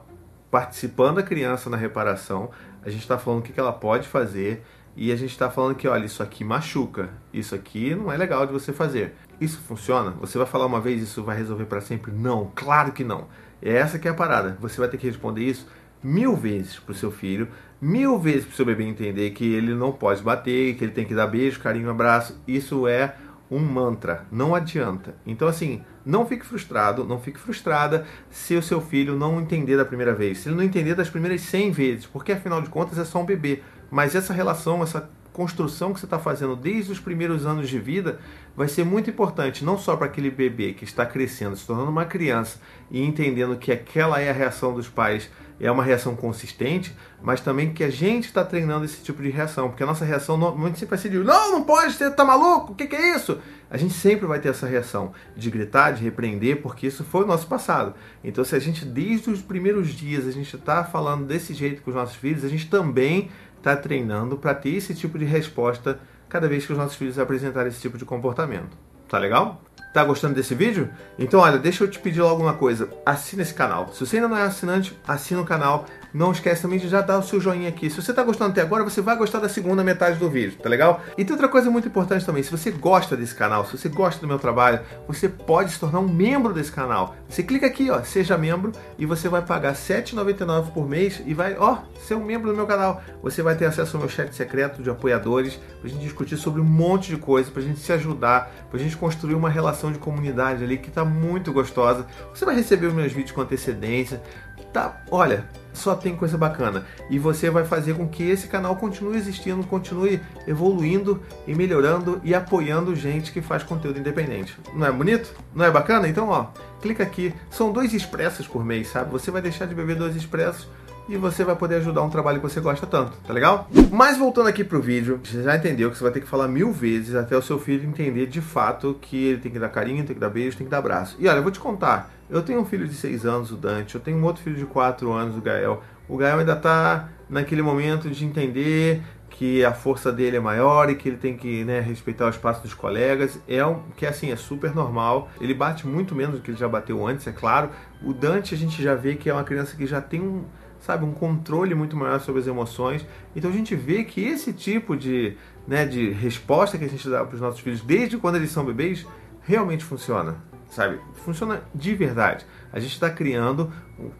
participando 0.49 1.15
da 1.15 1.23
criança 1.23 1.69
na 1.69 1.77
reparação. 1.77 2.49
A 2.83 2.89
gente 2.89 3.01
está 3.01 3.17
falando 3.17 3.39
o 3.39 3.41
que, 3.41 3.51
que 3.51 3.59
ela 3.59 3.73
pode 3.73 4.07
fazer 4.07 4.63
e 4.95 5.11
a 5.11 5.15
gente 5.15 5.31
está 5.31 5.49
falando 5.49 5.75
que, 5.75 5.87
olha, 5.87 6.05
isso 6.05 6.23
aqui 6.23 6.43
machuca, 6.43 7.09
isso 7.33 7.53
aqui 7.53 7.93
não 7.93 8.11
é 8.11 8.17
legal 8.17 8.45
de 8.45 8.53
você 8.53 8.71
fazer. 8.71 9.15
Isso 9.39 9.59
funciona? 9.67 10.11
Você 10.21 10.37
vai 10.37 10.47
falar 10.47 10.65
uma 10.65 10.79
vez 10.79 11.01
isso 11.01 11.23
vai 11.23 11.37
resolver 11.37 11.65
para 11.65 11.81
sempre? 11.81 12.11
Não, 12.11 12.51
claro 12.55 12.93
que 12.93 13.03
não. 13.03 13.27
É 13.61 13.73
essa 13.73 13.99
que 13.99 14.07
é 14.07 14.11
a 14.11 14.13
parada. 14.13 14.57
Você 14.61 14.79
vai 14.79 14.87
ter 14.87 14.97
que 14.97 15.07
responder 15.07 15.43
isso 15.43 15.67
mil 16.01 16.35
vezes 16.35 16.79
para 16.79 16.91
o 16.91 16.95
seu 16.95 17.11
filho, 17.11 17.47
mil 17.81 18.19
vezes 18.19 18.45
para 18.45 18.53
o 18.53 18.55
seu 18.55 18.65
bebê 18.65 18.83
entender 18.83 19.31
que 19.31 19.43
ele 19.43 19.73
não 19.73 19.91
pode 19.91 20.21
bater, 20.21 20.75
que 20.75 20.83
ele 20.83 20.93
tem 20.93 21.05
que 21.05 21.15
dar 21.15 21.27
beijo, 21.27 21.59
carinho, 21.59 21.89
abraço. 21.89 22.39
Isso 22.47 22.87
é 22.87 23.15
um 23.49 23.59
mantra, 23.59 24.25
não 24.31 24.55
adianta. 24.55 25.15
Então, 25.25 25.47
assim, 25.47 25.81
não 26.05 26.25
fique 26.25 26.45
frustrado, 26.45 27.03
não 27.03 27.19
fique 27.19 27.39
frustrada 27.39 28.05
se 28.29 28.55
o 28.55 28.61
seu 28.61 28.81
filho 28.81 29.15
não 29.15 29.41
entender 29.41 29.77
da 29.77 29.85
primeira 29.85 30.13
vez, 30.13 30.39
se 30.39 30.49
ele 30.49 30.55
não 30.55 30.63
entender 30.63 30.95
das 30.95 31.09
primeiras 31.09 31.41
100 31.41 31.71
vezes, 31.71 32.05
porque 32.05 32.31
afinal 32.31 32.61
de 32.61 32.69
contas 32.69 32.97
é 32.97 33.05
só 33.05 33.21
um 33.21 33.25
bebê. 33.25 33.61
Mas 33.89 34.15
essa 34.15 34.33
relação, 34.33 34.81
essa 34.83 35.09
construção 35.35 35.93
que 35.93 35.99
você 35.99 36.05
está 36.05 36.17
fazendo 36.17 36.55
desde 36.55 36.93
os 36.93 36.99
primeiros 36.99 37.45
anos 37.45 37.67
de 37.67 37.77
vida 37.77 38.19
vai 38.55 38.69
ser 38.69 38.85
muito 38.85 39.09
importante, 39.09 39.65
não 39.65 39.77
só 39.77 39.97
para 39.97 40.05
aquele 40.05 40.31
bebê 40.31 40.71
que 40.71 40.85
está 40.85 41.05
crescendo, 41.05 41.57
se 41.57 41.67
tornando 41.67 41.91
uma 41.91 42.05
criança 42.05 42.57
e 42.89 43.03
entendendo 43.03 43.57
que 43.57 43.69
aquela 43.69 44.21
é 44.21 44.29
a 44.29 44.33
reação 44.33 44.73
dos 44.73 44.87
pais, 44.87 45.29
é 45.59 45.69
uma 45.69 45.83
reação 45.83 46.15
consistente, 46.15 46.95
mas 47.21 47.41
também 47.41 47.73
que 47.73 47.83
a 47.83 47.89
gente 47.89 48.25
está 48.25 48.43
treinando 48.43 48.85
esse 48.85 49.01
tipo 49.01 49.21
de 49.21 49.29
reação, 49.29 49.69
porque 49.69 49.83
a 49.83 49.85
nossa 49.85 50.05
reação 50.05 50.37
normalmente 50.37 50.79
sempre 50.79 50.95
vai 50.95 50.99
ser 50.99 51.09
de 51.09 51.17
não, 51.17 51.51
não 51.51 51.63
pode, 51.63 51.93
você 51.93 52.09
tá 52.11 52.23
maluco, 52.23 52.73
o 52.73 52.75
que, 52.75 52.87
que 52.87 52.95
é 52.95 53.15
isso? 53.15 53.39
A 53.69 53.77
gente 53.77 53.93
sempre 53.93 54.25
vai 54.25 54.39
ter 54.39 54.49
essa 54.49 54.67
reação 54.67 55.11
de 55.35 55.49
gritar, 55.49 55.91
de 55.91 56.03
repreender, 56.03 56.61
porque 56.61 56.87
isso 56.87 57.03
foi 57.03 57.23
o 57.23 57.27
nosso 57.27 57.47
passado. 57.47 57.95
Então, 58.23 58.43
se 58.43 58.55
a 58.55 58.59
gente, 58.59 58.85
desde 58.85 59.29
os 59.29 59.41
primeiros 59.41 59.89
dias, 59.89 60.27
a 60.27 60.31
gente 60.31 60.55
está 60.55 60.83
falando 60.83 61.25
desse 61.25 61.53
jeito 61.53 61.81
com 61.81 61.89
os 61.89 61.95
nossos 61.95 62.15
filhos, 62.15 62.45
a 62.45 62.49
gente 62.49 62.69
também 62.69 63.29
está 63.65 63.75
treinando 63.75 64.37
para 64.37 64.53
ter 64.53 64.75
esse 64.75 64.93
tipo 64.93 65.17
de 65.17 65.25
resposta 65.25 65.99
cada 66.29 66.47
vez 66.47 66.65
que 66.65 66.71
os 66.71 66.77
nossos 66.77 66.95
filhos 66.95 67.17
apresentarem 67.17 67.69
esse 67.69 67.81
tipo 67.81 67.97
de 67.97 68.05
comportamento. 68.05 68.77
Tá 69.09 69.17
legal? 69.17 69.61
Tá 69.91 70.03
gostando 70.03 70.35
desse 70.35 70.53
vídeo? 70.53 70.89
Então, 71.17 71.39
olha, 71.39 71.57
deixa 71.57 71.83
eu 71.83 71.87
te 71.89 71.97
pedir 71.97 72.21
logo 72.21 72.43
uma 72.43 72.53
coisa. 72.53 72.89
Assina 73.05 73.41
esse 73.41 73.53
canal. 73.53 73.91
Se 73.91 74.05
você 74.05 74.17
ainda 74.17 74.27
não 74.27 74.37
é 74.37 74.43
assinante, 74.43 74.95
assina 75.07 75.41
o 75.41 75.45
canal. 75.45 75.85
Não 76.15 76.31
esquece 76.31 76.61
também 76.61 76.79
de 76.79 76.87
já 76.87 77.01
dar 77.01 77.19
o 77.19 77.23
seu 77.23 77.41
joinha 77.41 77.67
aqui. 77.67 77.89
Se 77.89 78.01
você 78.01 78.11
está 78.11 78.23
gostando 78.23 78.51
até 78.51 78.61
agora, 78.61 78.85
você 78.85 79.01
vai 79.01 79.17
gostar 79.17 79.39
da 79.39 79.49
segunda 79.49 79.83
metade 79.83 80.17
do 80.17 80.29
vídeo, 80.29 80.57
tá 80.63 80.69
legal? 80.69 81.01
E 81.17 81.25
tem 81.25 81.33
outra 81.33 81.49
coisa 81.49 81.69
muito 81.69 81.89
importante 81.89 82.25
também. 82.25 82.41
Se 82.41 82.49
você 82.49 82.71
gosta 82.71 83.17
desse 83.17 83.35
canal, 83.35 83.65
se 83.65 83.77
você 83.77 83.89
gosta 83.89 84.21
do 84.21 84.25
meu 84.25 84.39
trabalho, 84.39 84.79
você 85.09 85.27
pode 85.27 85.73
se 85.73 85.79
tornar 85.79 85.99
um 85.99 86.07
membro 86.07 86.53
desse 86.53 86.71
canal. 86.71 87.17
Você 87.27 87.43
clica 87.43 87.67
aqui, 87.67 87.89
ó, 87.89 88.01
seja 88.01 88.37
membro, 88.37 88.71
e 88.97 89.05
você 89.05 89.27
vai 89.27 89.41
pagar 89.41 89.71
R$ 89.71 89.75
7,99 89.75 90.71
por 90.71 90.87
mês 90.87 91.21
e 91.25 91.33
vai, 91.33 91.57
ó, 91.59 91.79
ser 91.99 92.15
um 92.15 92.23
membro 92.23 92.49
do 92.49 92.55
meu 92.55 92.65
canal. 92.65 93.03
Você 93.21 93.41
vai 93.41 93.55
ter 93.55 93.65
acesso 93.65 93.97
ao 93.97 94.01
meu 94.01 94.09
chat 94.09 94.33
secreto 94.33 94.81
de 94.81 94.89
apoiadores, 94.89 95.59
pra 95.81 95.89
gente 95.89 96.01
discutir 96.01 96.37
sobre 96.37 96.61
um 96.61 96.65
monte 96.65 97.09
de 97.09 97.17
coisa, 97.17 97.51
pra 97.51 97.61
gente 97.61 97.81
se 97.81 97.91
ajudar, 97.91 98.53
pra 98.69 98.79
gente 98.79 98.95
construir 98.95 99.35
uma 99.35 99.49
relação 99.49 99.91
de 99.91 99.99
comunidade 99.99 100.63
ali 100.63 100.77
que 100.77 100.89
tá 100.89 101.03
muito 101.03 101.51
gostosa. 101.51 102.07
Você 102.33 102.45
vai 102.45 102.55
receber 102.55 102.87
os 102.87 102.93
meus 102.93 103.11
vídeos 103.11 103.33
com 103.33 103.41
antecedência. 103.41 104.23
Tá, 104.71 105.01
olha, 105.11 105.45
só 105.75 105.95
tem 105.95 106.15
coisa 106.15 106.37
bacana. 106.37 106.85
E 107.09 107.19
você 107.19 107.49
vai 107.49 107.65
fazer 107.65 107.95
com 107.95 108.07
que 108.07 108.23
esse 108.23 108.47
canal 108.47 108.75
continue 108.75 109.17
existindo, 109.17 109.65
continue 109.67 110.21
evoluindo 110.47 111.21
e 111.45 111.53
melhorando 111.53 112.19
e 112.23 112.33
apoiando 112.33 112.95
gente 112.95 113.31
que 113.31 113.41
faz 113.41 113.63
conteúdo 113.63 113.99
independente. 113.99 114.57
Não 114.73 114.87
é 114.87 114.91
bonito? 114.91 115.33
Não 115.53 115.65
é 115.65 115.71
bacana? 115.71 116.07
Então, 116.07 116.29
ó, 116.29 116.47
clica 116.81 117.03
aqui. 117.03 117.33
São 117.49 117.71
dois 117.71 117.93
expressos 117.93 118.47
por 118.47 118.63
mês, 118.63 118.87
sabe? 118.87 119.11
Você 119.11 119.31
vai 119.31 119.41
deixar 119.41 119.65
de 119.65 119.75
beber 119.75 119.95
dois 119.95 120.15
expressos 120.15 120.67
e 121.07 121.17
você 121.17 121.43
vai 121.43 121.55
poder 121.55 121.75
ajudar 121.75 122.01
um 122.01 122.09
trabalho 122.09 122.39
que 122.39 122.49
você 122.49 122.59
gosta 122.59 122.87
tanto, 122.87 123.17
tá 123.25 123.33
legal? 123.33 123.69
Mas 123.91 124.17
voltando 124.17 124.47
aqui 124.47 124.63
pro 124.63 124.81
vídeo, 124.81 125.19
você 125.23 125.43
já 125.43 125.55
entendeu 125.55 125.91
que 125.91 125.97
você 125.97 126.03
vai 126.03 126.11
ter 126.11 126.21
que 126.21 126.27
falar 126.27 126.47
mil 126.47 126.71
vezes 126.71 127.15
até 127.15 127.37
o 127.37 127.41
seu 127.41 127.59
filho 127.59 127.87
entender 127.87 128.25
de 128.25 128.41
fato 128.41 128.97
que 128.99 129.27
ele 129.27 129.39
tem 129.39 129.51
que 129.51 129.59
dar 129.59 129.69
carinho, 129.69 130.03
tem 130.03 130.15
que 130.15 130.19
dar 130.19 130.29
beijo, 130.29 130.57
tem 130.57 130.65
que 130.65 130.71
dar 130.71 130.79
abraço. 130.79 131.15
E 131.19 131.27
olha, 131.27 131.37
eu 131.37 131.43
vou 131.43 131.51
te 131.51 131.59
contar, 131.59 132.11
eu 132.29 132.41
tenho 132.41 132.59
um 132.59 132.65
filho 132.65 132.87
de 132.87 132.95
6 132.95 133.25
anos, 133.25 133.51
o 133.51 133.55
Dante, 133.55 133.95
eu 133.95 134.01
tenho 134.01 134.17
um 134.17 134.23
outro 134.23 134.41
filho 134.41 134.55
de 134.55 134.65
4 134.65 135.11
anos, 135.11 135.37
o 135.37 135.41
Gael. 135.41 135.81
O 136.07 136.17
Gael 136.17 136.39
ainda 136.39 136.55
tá 136.55 137.09
naquele 137.29 137.61
momento 137.61 138.09
de 138.09 138.25
entender 138.25 139.01
que 139.29 139.65
a 139.65 139.73
força 139.73 140.13
dele 140.13 140.37
é 140.37 140.39
maior 140.39 140.89
e 140.89 140.95
que 140.95 141.09
ele 141.09 141.17
tem 141.17 141.35
que 141.35 141.65
né, 141.65 141.81
respeitar 141.81 142.25
o 142.25 142.29
espaço 142.29 142.61
dos 142.61 142.73
colegas. 142.73 143.37
É 143.47 143.65
um, 143.65 143.81
que 143.97 144.05
assim, 144.05 144.31
é 144.31 144.35
super 144.35 144.73
normal. 144.73 145.29
Ele 145.41 145.53
bate 145.53 145.85
muito 145.85 146.15
menos 146.15 146.35
do 146.35 146.41
que 146.41 146.51
ele 146.51 146.57
já 146.57 146.69
bateu 146.69 147.05
antes, 147.05 147.27
é 147.27 147.33
claro. 147.33 147.69
O 148.01 148.13
Dante 148.13 148.55
a 148.55 148.57
gente 148.57 148.81
já 148.81 148.95
vê 148.95 149.15
que 149.15 149.29
é 149.29 149.33
uma 149.33 149.43
criança 149.43 149.75
que 149.75 149.85
já 149.85 149.99
tem 149.99 150.21
um, 150.21 150.45
sabe, 150.85 151.03
um 151.03 151.11
controle 151.11 151.73
muito 151.73 151.97
maior 151.97 152.19
sobre 152.19 152.41
as 152.41 152.47
emoções. 152.47 153.05
Então 153.35 153.49
a 153.49 153.53
gente 153.53 153.75
vê 153.75 154.03
que 154.03 154.21
esse 154.23 154.53
tipo 154.53 154.95
de, 154.95 155.35
né, 155.67 155.85
de 155.85 156.11
resposta 156.11 156.77
que 156.77 156.85
a 156.85 156.89
gente 156.89 157.09
dá 157.09 157.25
para 157.25 157.33
os 157.33 157.41
nossos 157.41 157.59
filhos 157.59 157.81
desde 157.81 158.17
quando 158.17 158.35
eles 158.35 158.51
são 158.51 158.63
bebês 158.63 159.05
realmente 159.41 159.83
funciona 159.83 160.37
sabe? 160.69 160.99
Funciona 161.13 161.63
de 161.73 161.95
verdade. 161.95 162.45
A 162.71 162.79
gente 162.79 162.91
está 162.91 163.09
criando 163.09 163.71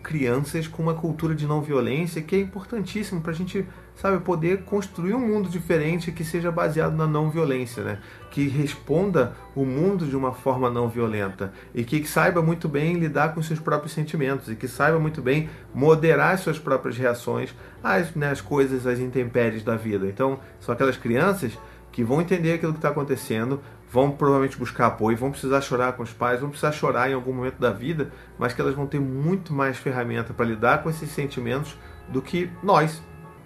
crianças 0.01 0.67
com 0.67 0.81
uma 0.81 0.93
cultura 0.93 1.35
de 1.35 1.45
não 1.45 1.61
violência 1.61 2.21
que 2.21 2.35
é 2.35 2.39
importantíssimo 2.39 3.21
para 3.21 3.31
a 3.31 3.35
gente, 3.35 3.67
sabe, 3.95 4.19
poder 4.23 4.63
construir 4.63 5.13
um 5.13 5.19
mundo 5.19 5.49
diferente 5.49 6.11
que 6.11 6.23
seja 6.23 6.51
baseado 6.51 6.95
na 6.95 7.07
não 7.07 7.29
violência, 7.29 7.83
né? 7.83 7.99
Que 8.29 8.47
responda 8.47 9.33
o 9.55 9.65
mundo 9.65 10.05
de 10.05 10.15
uma 10.15 10.33
forma 10.33 10.69
não 10.69 10.89
violenta 10.89 11.53
e 11.73 11.83
que 11.83 12.05
saiba 12.05 12.41
muito 12.41 12.67
bem 12.67 12.95
lidar 12.95 13.33
com 13.33 13.41
seus 13.41 13.59
próprios 13.59 13.93
sentimentos 13.93 14.49
e 14.49 14.55
que 14.55 14.67
saiba 14.67 14.99
muito 14.99 15.21
bem 15.21 15.49
moderar 15.73 16.37
suas 16.37 16.59
próprias 16.59 16.97
reações 16.97 17.55
às, 17.83 18.13
né, 18.13 18.31
às 18.31 18.41
coisas, 18.41 18.85
às 18.85 18.99
intempéries 18.99 19.63
da 19.63 19.75
vida. 19.75 20.05
Então, 20.07 20.39
são 20.59 20.73
aquelas 20.73 20.97
crianças 20.97 21.57
que 21.91 22.03
vão 22.03 22.21
entender 22.21 22.53
aquilo 22.53 22.73
que 22.73 22.79
está 22.79 22.89
acontecendo, 22.89 23.61
vão 23.89 24.11
provavelmente 24.11 24.57
buscar 24.57 24.87
apoio, 24.87 25.15
vão 25.15 25.31
precisar 25.31 25.61
chorar 25.61 25.93
com 25.93 26.03
os 26.03 26.11
pais, 26.11 26.41
vão 26.41 26.49
precisar 26.49 26.73
chorar 26.73 27.09
em 27.09 27.13
algum 27.13 27.31
momento 27.31 27.57
da 27.57 27.71
vida, 27.71 28.11
mas 28.37 28.51
que 28.51 28.59
elas 28.59 28.75
vão 28.75 28.85
ter 28.85 28.99
muito 28.99 29.53
mais 29.53 29.77
ferramenta 29.77 30.33
para 30.33 30.45
lidar 30.45 30.83
com 30.83 30.89
esses 30.89 31.09
sentimentos 31.09 31.77
do 32.09 32.21
que 32.21 32.49
nós, 32.61 33.01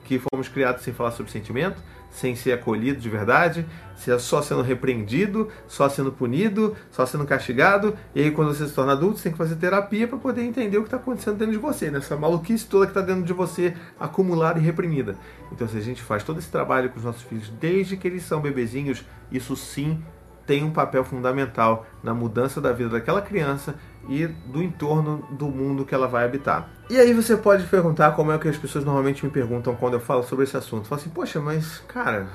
que 0.09 0.19
fomos 0.33 0.47
criados 0.47 0.81
sem 0.81 0.91
falar 0.91 1.11
sobre 1.11 1.31
sentimento, 1.31 1.79
sem 2.09 2.35
ser 2.35 2.53
acolhido 2.53 2.99
de 2.99 3.07
verdade, 3.07 3.63
só 4.17 4.41
sendo 4.41 4.63
repreendido, 4.63 5.49
só 5.67 5.87
sendo 5.87 6.11
punido, 6.11 6.75
só 6.89 7.05
sendo 7.05 7.25
castigado. 7.25 7.95
E 8.15 8.23
aí, 8.23 8.31
quando 8.31 8.51
você 8.51 8.67
se 8.67 8.73
torna 8.73 8.93
adulto, 8.93 9.17
você 9.17 9.25
tem 9.25 9.31
que 9.33 9.37
fazer 9.37 9.55
terapia 9.57 10.07
para 10.07 10.17
poder 10.17 10.41
entender 10.41 10.79
o 10.79 10.81
que 10.81 10.87
está 10.87 10.97
acontecendo 10.97 11.37
dentro 11.37 11.53
de 11.53 11.59
você, 11.59 11.91
nessa 11.91 12.17
maluquice 12.17 12.65
toda 12.65 12.87
que 12.87 12.91
está 12.91 13.01
dentro 13.01 13.23
de 13.23 13.33
você, 13.33 13.75
acumulada 13.99 14.57
e 14.57 14.63
reprimida. 14.63 15.15
Então, 15.51 15.67
se 15.67 15.77
a 15.77 15.81
gente 15.81 16.01
faz 16.01 16.23
todo 16.23 16.39
esse 16.39 16.49
trabalho 16.49 16.89
com 16.89 16.97
os 16.97 17.05
nossos 17.05 17.21
filhos 17.21 17.47
desde 17.61 17.95
que 17.95 18.07
eles 18.07 18.23
são 18.23 18.41
bebezinhos, 18.41 19.05
isso 19.31 19.55
sim 19.55 20.01
tem 20.49 20.63
um 20.63 20.71
papel 20.71 21.03
fundamental 21.03 21.85
na 22.01 22.11
mudança 22.11 22.59
da 22.59 22.73
vida 22.73 22.89
daquela 22.89 23.21
criança 23.21 23.75
e 24.09 24.25
do 24.25 24.63
entorno 24.63 25.23
do 25.29 25.47
mundo 25.47 25.85
que 25.85 25.93
ela 25.93 26.07
vai 26.07 26.25
habitar. 26.25 26.67
E 26.89 26.97
aí 26.97 27.13
você 27.13 27.37
pode 27.37 27.67
perguntar 27.67 28.13
como 28.13 28.31
é 28.31 28.37
que 28.39 28.47
as 28.47 28.57
pessoas 28.57 28.83
normalmente 28.83 29.23
me 29.23 29.31
perguntam 29.31 29.75
quando 29.75 29.93
eu 29.93 29.99
falo 29.99 30.23
sobre 30.23 30.45
esse 30.45 30.57
assunto. 30.57 30.87
Fala 30.87 30.99
assim, 30.99 31.11
poxa, 31.11 31.39
mas 31.39 31.83
cara, 31.87 32.27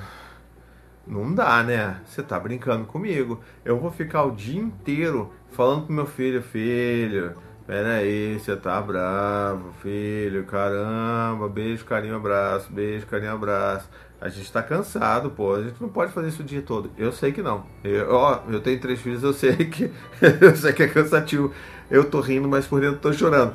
não 1.05 1.35
dá, 1.35 1.61
né? 1.65 1.97
Você 2.07 2.23
tá 2.23 2.39
brincando 2.39 2.85
comigo. 2.85 3.41
Eu 3.65 3.81
vou 3.81 3.91
ficar 3.91 4.23
o 4.23 4.31
dia 4.31 4.61
inteiro 4.61 5.33
falando 5.51 5.87
pro 5.87 5.93
meu 5.97 6.07
filho, 6.07 6.41
filho, 6.41 7.35
pera 7.67 7.95
aí, 7.95 8.39
você 8.39 8.57
tá 8.57 8.81
bravo, 8.81 9.73
filho, 9.83 10.45
caramba, 10.45 11.49
beijo, 11.49 11.85
carinho, 11.85 12.17
abraço, 12.17 12.73
beijo, 12.73 13.07
carinho, 13.07 13.33
abraço. 13.33 13.89
A 14.21 14.29
gente 14.29 14.51
tá 14.51 14.63
cansado, 14.63 15.31
pô. 15.31 15.55
A 15.55 15.63
gente 15.63 15.81
não 15.81 15.89
pode 15.89 16.13
fazer 16.13 16.29
isso 16.29 16.43
o 16.43 16.45
dia 16.45 16.63
todo. 16.63 16.91
Eu 16.97 17.13
sei 17.13 17.31
que 17.31 17.43
não. 17.43 17.67
Eu, 17.83 18.11
ó, 18.11 18.41
eu 18.49 18.61
tenho 18.61 18.81
três 18.81 19.01
filhos, 19.01 19.23
eu 19.23 19.33
sei 19.35 19.55
que 19.57 19.91
eu 20.41 20.57
sei 20.57 20.73
que 20.73 20.83
é 20.83 20.89
cansativo. 20.89 21.53
Eu 21.91 22.09
tô 22.09 22.21
rindo, 22.21 22.49
mas 22.49 22.67
por 22.67 22.81
dentro 22.81 23.01
tô 23.01 23.13
chorando. 23.13 23.55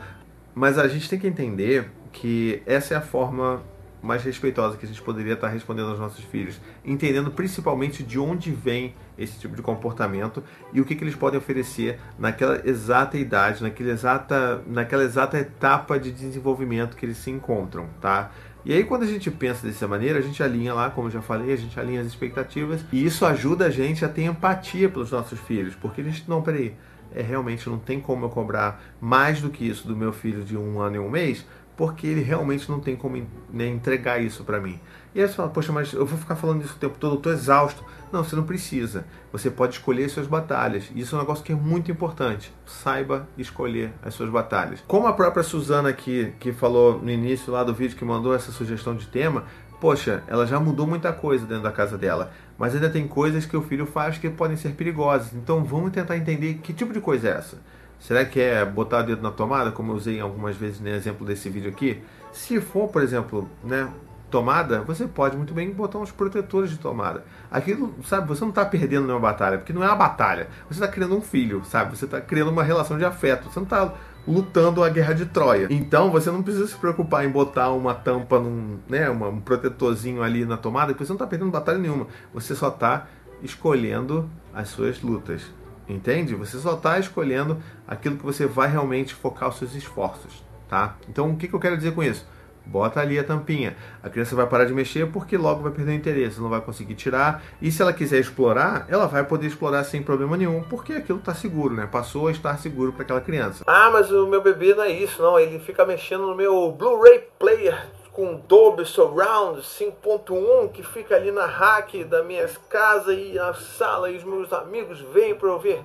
Mas 0.53 0.77
a 0.77 0.87
gente 0.87 1.09
tem 1.09 1.17
que 1.17 1.27
entender 1.27 1.89
que 2.11 2.61
essa 2.65 2.93
é 2.93 2.97
a 2.97 3.01
forma 3.01 3.63
mais 4.01 4.23
respeitosa 4.23 4.77
que 4.77 4.85
a 4.85 4.87
gente 4.87 5.01
poderia 5.01 5.33
estar 5.33 5.49
respondendo 5.49 5.89
aos 5.89 5.99
nossos 5.99 6.23
filhos, 6.23 6.59
entendendo 6.85 7.31
principalmente 7.31 8.03
de 8.03 8.17
onde 8.19 8.51
vem 8.51 8.95
esse 9.19 9.37
tipo 9.39 9.55
de 9.55 9.61
comportamento 9.61 10.43
e 10.73 10.79
o 10.79 10.85
que, 10.85 10.95
que 10.95 11.03
eles 11.03 11.15
podem 11.15 11.37
oferecer 11.37 11.99
naquela 12.17 12.61
exata 12.67 13.17
idade, 13.17 13.61
naquela 13.61 13.89
exata, 13.91 14.61
naquela 14.65 15.03
exata 15.03 15.37
etapa 15.37 15.99
de 15.99 16.11
desenvolvimento 16.11 16.95
que 16.95 17.05
eles 17.05 17.17
se 17.17 17.29
encontram, 17.29 17.87
tá? 17.99 18.31
E 18.65 18.73
aí, 18.73 18.83
quando 18.83 19.03
a 19.03 19.07
gente 19.07 19.31
pensa 19.31 19.65
dessa 19.65 19.87
maneira, 19.87 20.19
a 20.19 20.21
gente 20.21 20.43
alinha 20.43 20.73
lá, 20.73 20.89
como 20.89 21.09
já 21.09 21.21
falei, 21.21 21.53
a 21.53 21.55
gente 21.55 21.79
alinha 21.79 22.01
as 22.01 22.07
expectativas 22.07 22.83
e 22.91 23.05
isso 23.05 23.25
ajuda 23.25 23.65
a 23.65 23.69
gente 23.69 24.03
a 24.03 24.09
ter 24.09 24.23
empatia 24.23 24.89
pelos 24.89 25.11
nossos 25.11 25.39
filhos, 25.39 25.75
porque 25.75 26.01
a 26.01 26.03
gente, 26.03 26.25
não, 26.27 26.41
peraí, 26.41 26.75
é, 27.15 27.21
realmente 27.21 27.69
não 27.69 27.79
tem 27.79 27.99
como 27.99 28.25
eu 28.25 28.29
cobrar 28.29 28.81
mais 28.99 29.41
do 29.41 29.49
que 29.49 29.67
isso 29.67 29.87
do 29.87 29.95
meu 29.95 30.11
filho 30.11 30.43
de 30.43 30.57
um 30.57 30.79
ano 30.79 30.97
e 30.97 30.99
um 30.99 31.09
mês, 31.09 31.45
porque 31.79 32.05
ele 32.05 32.21
realmente 32.21 32.69
não 32.69 32.81
tem 32.81 32.93
como 32.93 33.25
né, 33.49 33.65
entregar 33.65 34.21
isso 34.21 34.43
para 34.43 34.59
mim. 34.59 34.77
E 35.15 35.21
aí 35.21 35.25
você 35.25 35.33
fala, 35.33 35.47
poxa, 35.47 35.71
mas 35.71 35.93
eu 35.93 36.05
vou 36.05 36.19
ficar 36.19 36.35
falando 36.35 36.61
isso 36.61 36.73
o 36.75 36.77
tempo 36.77 36.97
todo, 36.99 37.15
eu 37.15 37.21
tô 37.21 37.31
exausto. 37.31 37.85
Não, 38.11 38.21
você 38.21 38.35
não 38.35 38.43
precisa. 38.43 39.05
Você 39.31 39.49
pode 39.49 39.75
escolher 39.75 40.09
suas 40.09 40.27
batalhas. 40.27 40.91
Isso 40.93 41.15
é 41.15 41.17
um 41.17 41.21
negócio 41.21 41.41
que 41.41 41.53
é 41.53 41.55
muito 41.55 41.89
importante. 41.89 42.53
Saiba 42.65 43.29
escolher 43.37 43.93
as 44.03 44.13
suas 44.13 44.29
batalhas. 44.29 44.83
Como 44.85 45.07
a 45.07 45.13
própria 45.13 45.41
Suzana 45.41 45.87
aqui, 45.87 46.33
que 46.37 46.51
falou 46.51 47.01
no 47.01 47.09
início 47.09 47.53
lá 47.53 47.63
do 47.63 47.73
vídeo, 47.73 47.95
que 47.95 48.03
mandou 48.03 48.35
essa 48.35 48.51
sugestão 48.51 48.93
de 48.93 49.07
tema, 49.07 49.45
poxa, 49.79 50.21
ela 50.27 50.45
já 50.45 50.59
mudou 50.59 50.85
muita 50.85 51.13
coisa 51.13 51.45
dentro 51.45 51.63
da 51.63 51.71
casa 51.71 51.97
dela. 51.97 52.33
Mas 52.57 52.75
ainda 52.75 52.89
tem 52.89 53.07
coisas 53.07 53.45
que 53.45 53.55
o 53.55 53.61
filho 53.61 53.85
faz 53.85 54.17
que 54.17 54.29
podem 54.29 54.57
ser 54.57 54.73
perigosas. 54.73 55.33
Então 55.33 55.63
vamos 55.63 55.91
tentar 55.91 56.17
entender 56.17 56.55
que 56.55 56.73
tipo 56.73 56.91
de 56.91 56.99
coisa 56.99 57.29
é 57.29 57.31
essa. 57.37 57.57
Será 57.99 58.23
que 58.25 58.39
é 58.39 58.63
botar 58.65 58.99
o 58.99 59.03
dedo 59.03 59.21
na 59.21 59.31
tomada, 59.31 59.71
como 59.71 59.91
eu 59.91 59.95
usei 59.95 60.19
algumas 60.19 60.55
vezes 60.55 60.79
no 60.79 60.87
exemplo 60.87 61.25
desse 61.25 61.49
vídeo 61.49 61.69
aqui? 61.69 62.01
Se 62.31 62.59
for, 62.61 62.87
por 62.87 63.01
exemplo, 63.01 63.49
né, 63.63 63.89
tomada, 64.29 64.81
você 64.81 65.07
pode 65.07 65.35
muito 65.35 65.53
bem 65.53 65.71
botar 65.71 65.97
uns 65.97 66.11
protetores 66.11 66.69
de 66.69 66.77
tomada. 66.77 67.25
Aquilo, 67.51 67.93
sabe, 68.05 68.27
você 68.27 68.41
não 68.41 68.49
está 68.49 68.65
perdendo 68.65 69.05
nenhuma 69.05 69.19
batalha, 69.19 69.57
porque 69.57 69.73
não 69.73 69.83
é 69.83 69.87
uma 69.87 69.95
batalha. 69.95 70.47
Você 70.69 70.81
está 70.81 70.87
criando 70.87 71.17
um 71.17 71.21
filho, 71.21 71.63
sabe? 71.65 71.97
Você 71.97 72.05
está 72.05 72.21
criando 72.21 72.51
uma 72.51 72.63
relação 72.63 72.97
de 72.97 73.05
afeto. 73.05 73.49
Você 73.49 73.59
não 73.59 73.65
está 73.65 73.93
lutando 74.27 74.83
a 74.83 74.89
guerra 74.89 75.13
de 75.13 75.25
Troia. 75.25 75.67
Então 75.69 76.11
você 76.11 76.29
não 76.29 76.43
precisa 76.43 76.67
se 76.67 76.75
preocupar 76.75 77.25
em 77.25 77.29
botar 77.29 77.71
uma 77.71 77.93
tampa, 77.95 78.39
num, 78.39 78.77
né, 78.87 79.09
um 79.09 79.41
protetorzinho 79.41 80.21
ali 80.21 80.45
na 80.45 80.57
tomada, 80.57 80.93
porque 80.93 81.03
você 81.03 81.09
não 81.09 81.15
está 81.15 81.27
perdendo 81.27 81.51
batalha 81.51 81.79
nenhuma. 81.79 82.07
Você 82.33 82.55
só 82.55 82.69
está 82.69 83.07
escolhendo 83.41 84.29
as 84.53 84.69
suas 84.69 85.01
lutas. 85.01 85.41
Entende? 85.89 86.35
Você 86.35 86.57
só 86.59 86.75
está 86.75 86.99
escolhendo 86.99 87.57
aquilo 87.87 88.15
que 88.15 88.23
você 88.23 88.45
vai 88.45 88.69
realmente 88.69 89.13
focar 89.13 89.49
os 89.49 89.57
seus 89.57 89.73
esforços. 89.73 90.43
Tá? 90.69 90.95
Então 91.09 91.31
o 91.31 91.35
que, 91.35 91.47
que 91.47 91.53
eu 91.53 91.59
quero 91.59 91.75
dizer 91.75 91.93
com 91.93 92.03
isso? 92.03 92.25
Bota 92.63 92.99
ali 92.99 93.17
a 93.17 93.23
tampinha. 93.23 93.75
A 94.03 94.09
criança 94.09 94.35
vai 94.35 94.45
parar 94.45 94.65
de 94.65 94.73
mexer 94.73 95.11
porque 95.11 95.35
logo 95.35 95.63
vai 95.63 95.71
perder 95.71 95.93
o 95.93 95.95
interesse, 95.95 96.39
não 96.39 96.49
vai 96.49 96.61
conseguir 96.61 96.93
tirar. 96.93 97.41
E 97.59 97.71
se 97.71 97.81
ela 97.81 97.91
quiser 97.91 98.19
explorar, 98.19 98.85
ela 98.87 99.07
vai 99.07 99.23
poder 99.23 99.47
explorar 99.47 99.83
sem 99.83 100.03
problema 100.03 100.37
nenhum, 100.37 100.61
porque 100.61 100.93
aquilo 100.93 101.17
está 101.17 101.33
seguro, 101.33 101.73
né? 101.73 101.89
Passou 101.91 102.27
a 102.27 102.31
estar 102.31 102.55
seguro 102.59 102.93
para 102.93 103.01
aquela 103.01 103.21
criança. 103.21 103.63
Ah, 103.65 103.89
mas 103.91 104.11
o 104.11 104.27
meu 104.27 104.43
bebê 104.43 104.75
não 104.75 104.83
é 104.83 104.91
isso, 104.91 105.19
não. 105.19 105.39
Ele 105.39 105.57
fica 105.57 105.83
mexendo 105.83 106.27
no 106.27 106.35
meu 106.35 106.71
Blu-ray 106.71 107.23
player 107.39 107.87
com 108.19 108.35
Dolby 108.49 108.85
Surround 108.85 109.61
5.1 109.61 110.73
que 110.73 110.83
fica 110.83 111.15
ali 111.15 111.31
na 111.31 111.45
rack 111.45 112.03
da 112.03 112.21
minha 112.21 112.45
casa 112.69 113.13
e 113.13 113.35
na 113.35 113.53
sala 113.53 114.11
e 114.11 114.17
os 114.17 114.25
meus 114.25 114.51
amigos 114.51 114.99
vêm 115.13 115.33
para 115.33 115.47
eu 115.47 115.57
ver 115.57 115.81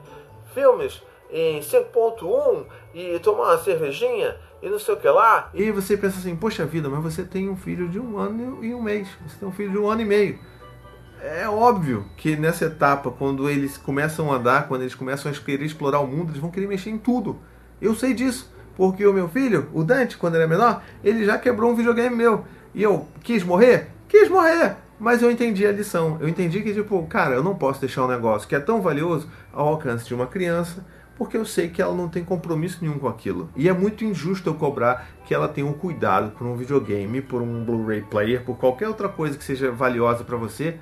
filmes 0.52 1.00
em 1.30 1.60
5.1 1.60 2.64
e 2.92 3.20
tomar 3.20 3.50
uma 3.50 3.58
cervejinha 3.58 4.34
e 4.60 4.68
não 4.68 4.80
sei 4.80 4.94
o 4.94 4.96
que 4.96 5.08
lá. 5.08 5.48
E 5.54 5.70
você 5.70 5.96
pensa 5.96 6.18
assim, 6.18 6.34
poxa 6.34 6.66
vida, 6.66 6.88
mas 6.88 7.04
você 7.04 7.22
tem 7.22 7.48
um 7.48 7.54
filho 7.54 7.88
de 7.88 8.00
um 8.00 8.18
ano 8.18 8.64
e 8.64 8.74
um 8.74 8.82
mês, 8.82 9.06
você 9.24 9.38
tem 9.38 9.48
um 9.48 9.52
filho 9.52 9.70
de 9.70 9.78
um 9.78 9.88
ano 9.88 10.00
e 10.00 10.04
meio. 10.04 10.40
É 11.22 11.48
óbvio 11.48 12.04
que 12.16 12.34
nessa 12.34 12.64
etapa, 12.64 13.12
quando 13.12 13.48
eles 13.48 13.78
começam 13.78 14.32
a 14.32 14.38
andar, 14.38 14.66
quando 14.66 14.80
eles 14.80 14.96
começam 14.96 15.30
a 15.30 15.34
querer 15.36 15.64
explorar 15.64 16.00
o 16.00 16.06
mundo, 16.08 16.30
eles 16.30 16.40
vão 16.40 16.50
querer 16.50 16.66
mexer 16.66 16.90
em 16.90 16.98
tudo. 16.98 17.38
Eu 17.80 17.94
sei 17.94 18.12
disso, 18.12 18.52
porque 18.76 19.06
o 19.06 19.12
meu 19.12 19.28
filho, 19.28 19.68
o 19.72 19.82
Dante, 19.84 20.16
quando 20.16 20.34
ele 20.34 20.44
é 20.44 20.48
menor, 20.48 20.82
ele 21.02 21.24
já 21.24 21.38
quebrou 21.38 21.72
um 21.72 21.76
videogame 21.76 22.14
meu. 22.14 22.44
E 22.74 22.82
eu 22.82 23.06
quis 23.22 23.42
morrer? 23.44 23.88
Quis 24.08 24.28
morrer! 24.28 24.76
Mas 24.98 25.22
eu 25.22 25.30
entendi 25.30 25.66
a 25.66 25.72
lição. 25.72 26.18
Eu 26.20 26.28
entendi 26.28 26.62
que, 26.62 26.72
tipo, 26.72 27.02
cara, 27.06 27.34
eu 27.34 27.42
não 27.42 27.54
posso 27.54 27.80
deixar 27.80 28.04
um 28.04 28.08
negócio 28.08 28.48
que 28.48 28.54
é 28.54 28.60
tão 28.60 28.80
valioso 28.80 29.28
ao 29.52 29.68
alcance 29.68 30.06
de 30.06 30.14
uma 30.14 30.26
criança 30.26 30.84
porque 31.16 31.36
eu 31.36 31.44
sei 31.44 31.68
que 31.68 31.80
ela 31.80 31.94
não 31.94 32.08
tem 32.08 32.24
compromisso 32.24 32.78
nenhum 32.82 32.98
com 32.98 33.08
aquilo. 33.08 33.48
E 33.56 33.68
é 33.68 33.72
muito 33.72 34.04
injusto 34.04 34.48
eu 34.48 34.54
cobrar 34.54 35.08
que 35.24 35.34
ela 35.34 35.48
tenha 35.48 35.66
um 35.66 35.72
cuidado 35.72 36.32
por 36.32 36.46
um 36.46 36.56
videogame, 36.56 37.22
por 37.22 37.40
um 37.40 37.64
Blu-ray 37.64 38.02
player, 38.02 38.44
por 38.44 38.56
qualquer 38.56 38.88
outra 38.88 39.08
coisa 39.08 39.38
que 39.38 39.44
seja 39.44 39.70
valiosa 39.70 40.24
para 40.24 40.36
você, 40.36 40.76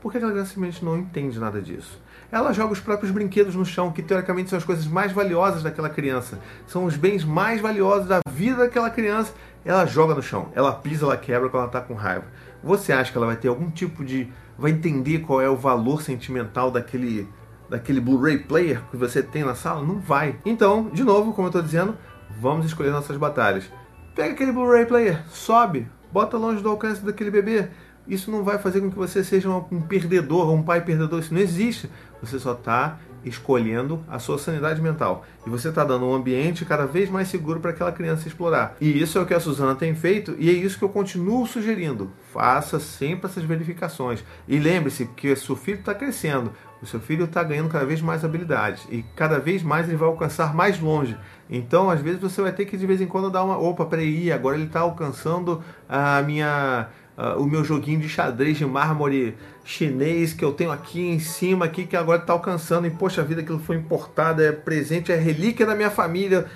porque 0.00 0.18
ela 0.18 0.30
simplesmente 0.44 0.84
não 0.84 0.98
entende 0.98 1.38
nada 1.38 1.60
disso. 1.60 2.00
Ela 2.32 2.52
joga 2.52 2.72
os 2.72 2.80
próprios 2.80 3.10
brinquedos 3.10 3.54
no 3.54 3.64
chão, 3.64 3.90
que 3.90 4.02
teoricamente 4.02 4.50
são 4.50 4.58
as 4.58 4.64
coisas 4.64 4.86
mais 4.86 5.12
valiosas 5.12 5.62
daquela 5.62 5.88
criança, 5.88 6.38
são 6.66 6.84
os 6.84 6.96
bens 6.96 7.24
mais 7.24 7.60
valiosos 7.60 8.06
da 8.06 8.20
vida 8.30 8.58
daquela 8.58 8.90
criança. 8.90 9.32
Ela 9.64 9.84
joga 9.84 10.14
no 10.14 10.22
chão, 10.22 10.48
ela 10.54 10.72
pisa, 10.72 11.04
ela 11.04 11.16
quebra 11.16 11.48
quando 11.48 11.62
ela 11.62 11.66
está 11.66 11.80
com 11.80 11.94
raiva. 11.94 12.24
Você 12.62 12.92
acha 12.92 13.10
que 13.10 13.18
ela 13.18 13.26
vai 13.26 13.36
ter 13.36 13.48
algum 13.48 13.70
tipo 13.70 14.04
de. 14.04 14.28
vai 14.58 14.70
entender 14.70 15.20
qual 15.20 15.40
é 15.40 15.48
o 15.48 15.56
valor 15.56 16.02
sentimental 16.02 16.70
daquele 16.70 17.28
daquele 17.68 18.00
Blu-ray 18.00 18.38
player 18.38 18.82
que 18.90 18.96
você 18.96 19.22
tem 19.22 19.44
na 19.44 19.54
sala? 19.54 19.86
Não 19.86 20.00
vai. 20.00 20.36
Então, 20.44 20.90
de 20.92 21.04
novo, 21.04 21.32
como 21.32 21.46
eu 21.46 21.50
estou 21.50 21.62
dizendo, 21.62 21.96
vamos 22.40 22.66
escolher 22.66 22.90
nossas 22.90 23.16
batalhas. 23.16 23.70
Pega 24.14 24.32
aquele 24.32 24.50
Blu-ray 24.50 24.86
player, 24.86 25.22
sobe, 25.28 25.88
bota 26.12 26.36
longe 26.36 26.62
do 26.62 26.68
alcance 26.68 27.04
daquele 27.04 27.30
bebê. 27.30 27.68
Isso 28.08 28.30
não 28.30 28.42
vai 28.42 28.58
fazer 28.58 28.80
com 28.80 28.90
que 28.90 28.96
você 28.96 29.22
seja 29.22 29.48
um 29.48 29.82
perdedor, 29.82 30.52
um 30.52 30.62
pai 30.62 30.80
perdedor. 30.80 31.20
Isso 31.20 31.32
não 31.32 31.40
existe. 31.40 31.90
Você 32.20 32.38
só 32.38 32.52
está 32.52 32.98
escolhendo 33.24 34.02
a 34.08 34.18
sua 34.18 34.38
sanidade 34.38 34.80
mental. 34.80 35.24
E 35.46 35.50
você 35.50 35.68
está 35.68 35.84
dando 35.84 36.06
um 36.06 36.14
ambiente 36.14 36.64
cada 36.64 36.86
vez 36.86 37.10
mais 37.10 37.28
seguro 37.28 37.60
para 37.60 37.70
aquela 37.70 37.92
criança 37.92 38.26
explorar. 38.26 38.76
E 38.80 39.00
isso 39.00 39.18
é 39.18 39.20
o 39.20 39.26
que 39.26 39.34
a 39.34 39.40
Suzana 39.40 39.74
tem 39.74 39.94
feito 39.94 40.34
e 40.38 40.48
é 40.48 40.52
isso 40.52 40.78
que 40.78 40.84
eu 40.84 40.88
continuo 40.88 41.46
sugerindo. 41.46 42.10
Faça 42.32 42.80
sempre 42.80 43.26
essas 43.26 43.44
verificações. 43.44 44.24
E 44.48 44.58
lembre-se 44.58 45.06
que 45.06 45.30
o 45.30 45.36
seu 45.36 45.56
filho 45.56 45.80
está 45.80 45.94
crescendo. 45.94 46.52
O 46.82 46.86
seu 46.86 46.98
filho 46.98 47.26
está 47.26 47.42
ganhando 47.42 47.68
cada 47.68 47.84
vez 47.84 48.00
mais 48.00 48.24
habilidades 48.24 48.86
e 48.90 49.02
cada 49.14 49.38
vez 49.38 49.62
mais 49.62 49.86
ele 49.86 49.98
vai 49.98 50.08
alcançar 50.08 50.54
mais 50.54 50.80
longe. 50.80 51.14
Então, 51.48 51.90
às 51.90 52.00
vezes, 52.00 52.20
você 52.20 52.40
vai 52.40 52.52
ter 52.52 52.64
que 52.64 52.76
de 52.76 52.86
vez 52.86 53.02
em 53.02 53.06
quando 53.06 53.30
dar 53.30 53.44
uma. 53.44 53.58
Opa, 53.58 53.84
peraí, 53.84 54.32
agora 54.32 54.56
ele 54.56 54.64
está 54.64 54.80
alcançando 54.80 55.62
a 55.86 56.22
minha. 56.22 56.88
Uh, 57.20 57.42
o 57.42 57.46
meu 57.46 57.62
joguinho 57.62 58.00
de 58.00 58.08
xadrez 58.08 58.56
de 58.56 58.64
mármore 58.64 59.36
chinês 59.62 60.32
que 60.32 60.42
eu 60.42 60.52
tenho 60.52 60.70
aqui 60.70 61.00
em 61.00 61.18
cima, 61.18 61.66
aqui 61.66 61.84
que 61.84 61.96
agora 61.96 62.20
está 62.20 62.32
alcançando. 62.32 62.86
E 62.86 62.90
poxa 62.90 63.22
vida, 63.22 63.42
aquilo 63.42 63.58
foi 63.58 63.76
importado, 63.76 64.42
é 64.42 64.52
presente, 64.52 65.12
é 65.12 65.16
relíquia 65.16 65.66
da 65.66 65.74
minha 65.74 65.90
família. 65.90 66.46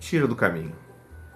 Tira 0.00 0.26
do 0.26 0.34
caminho 0.34 0.72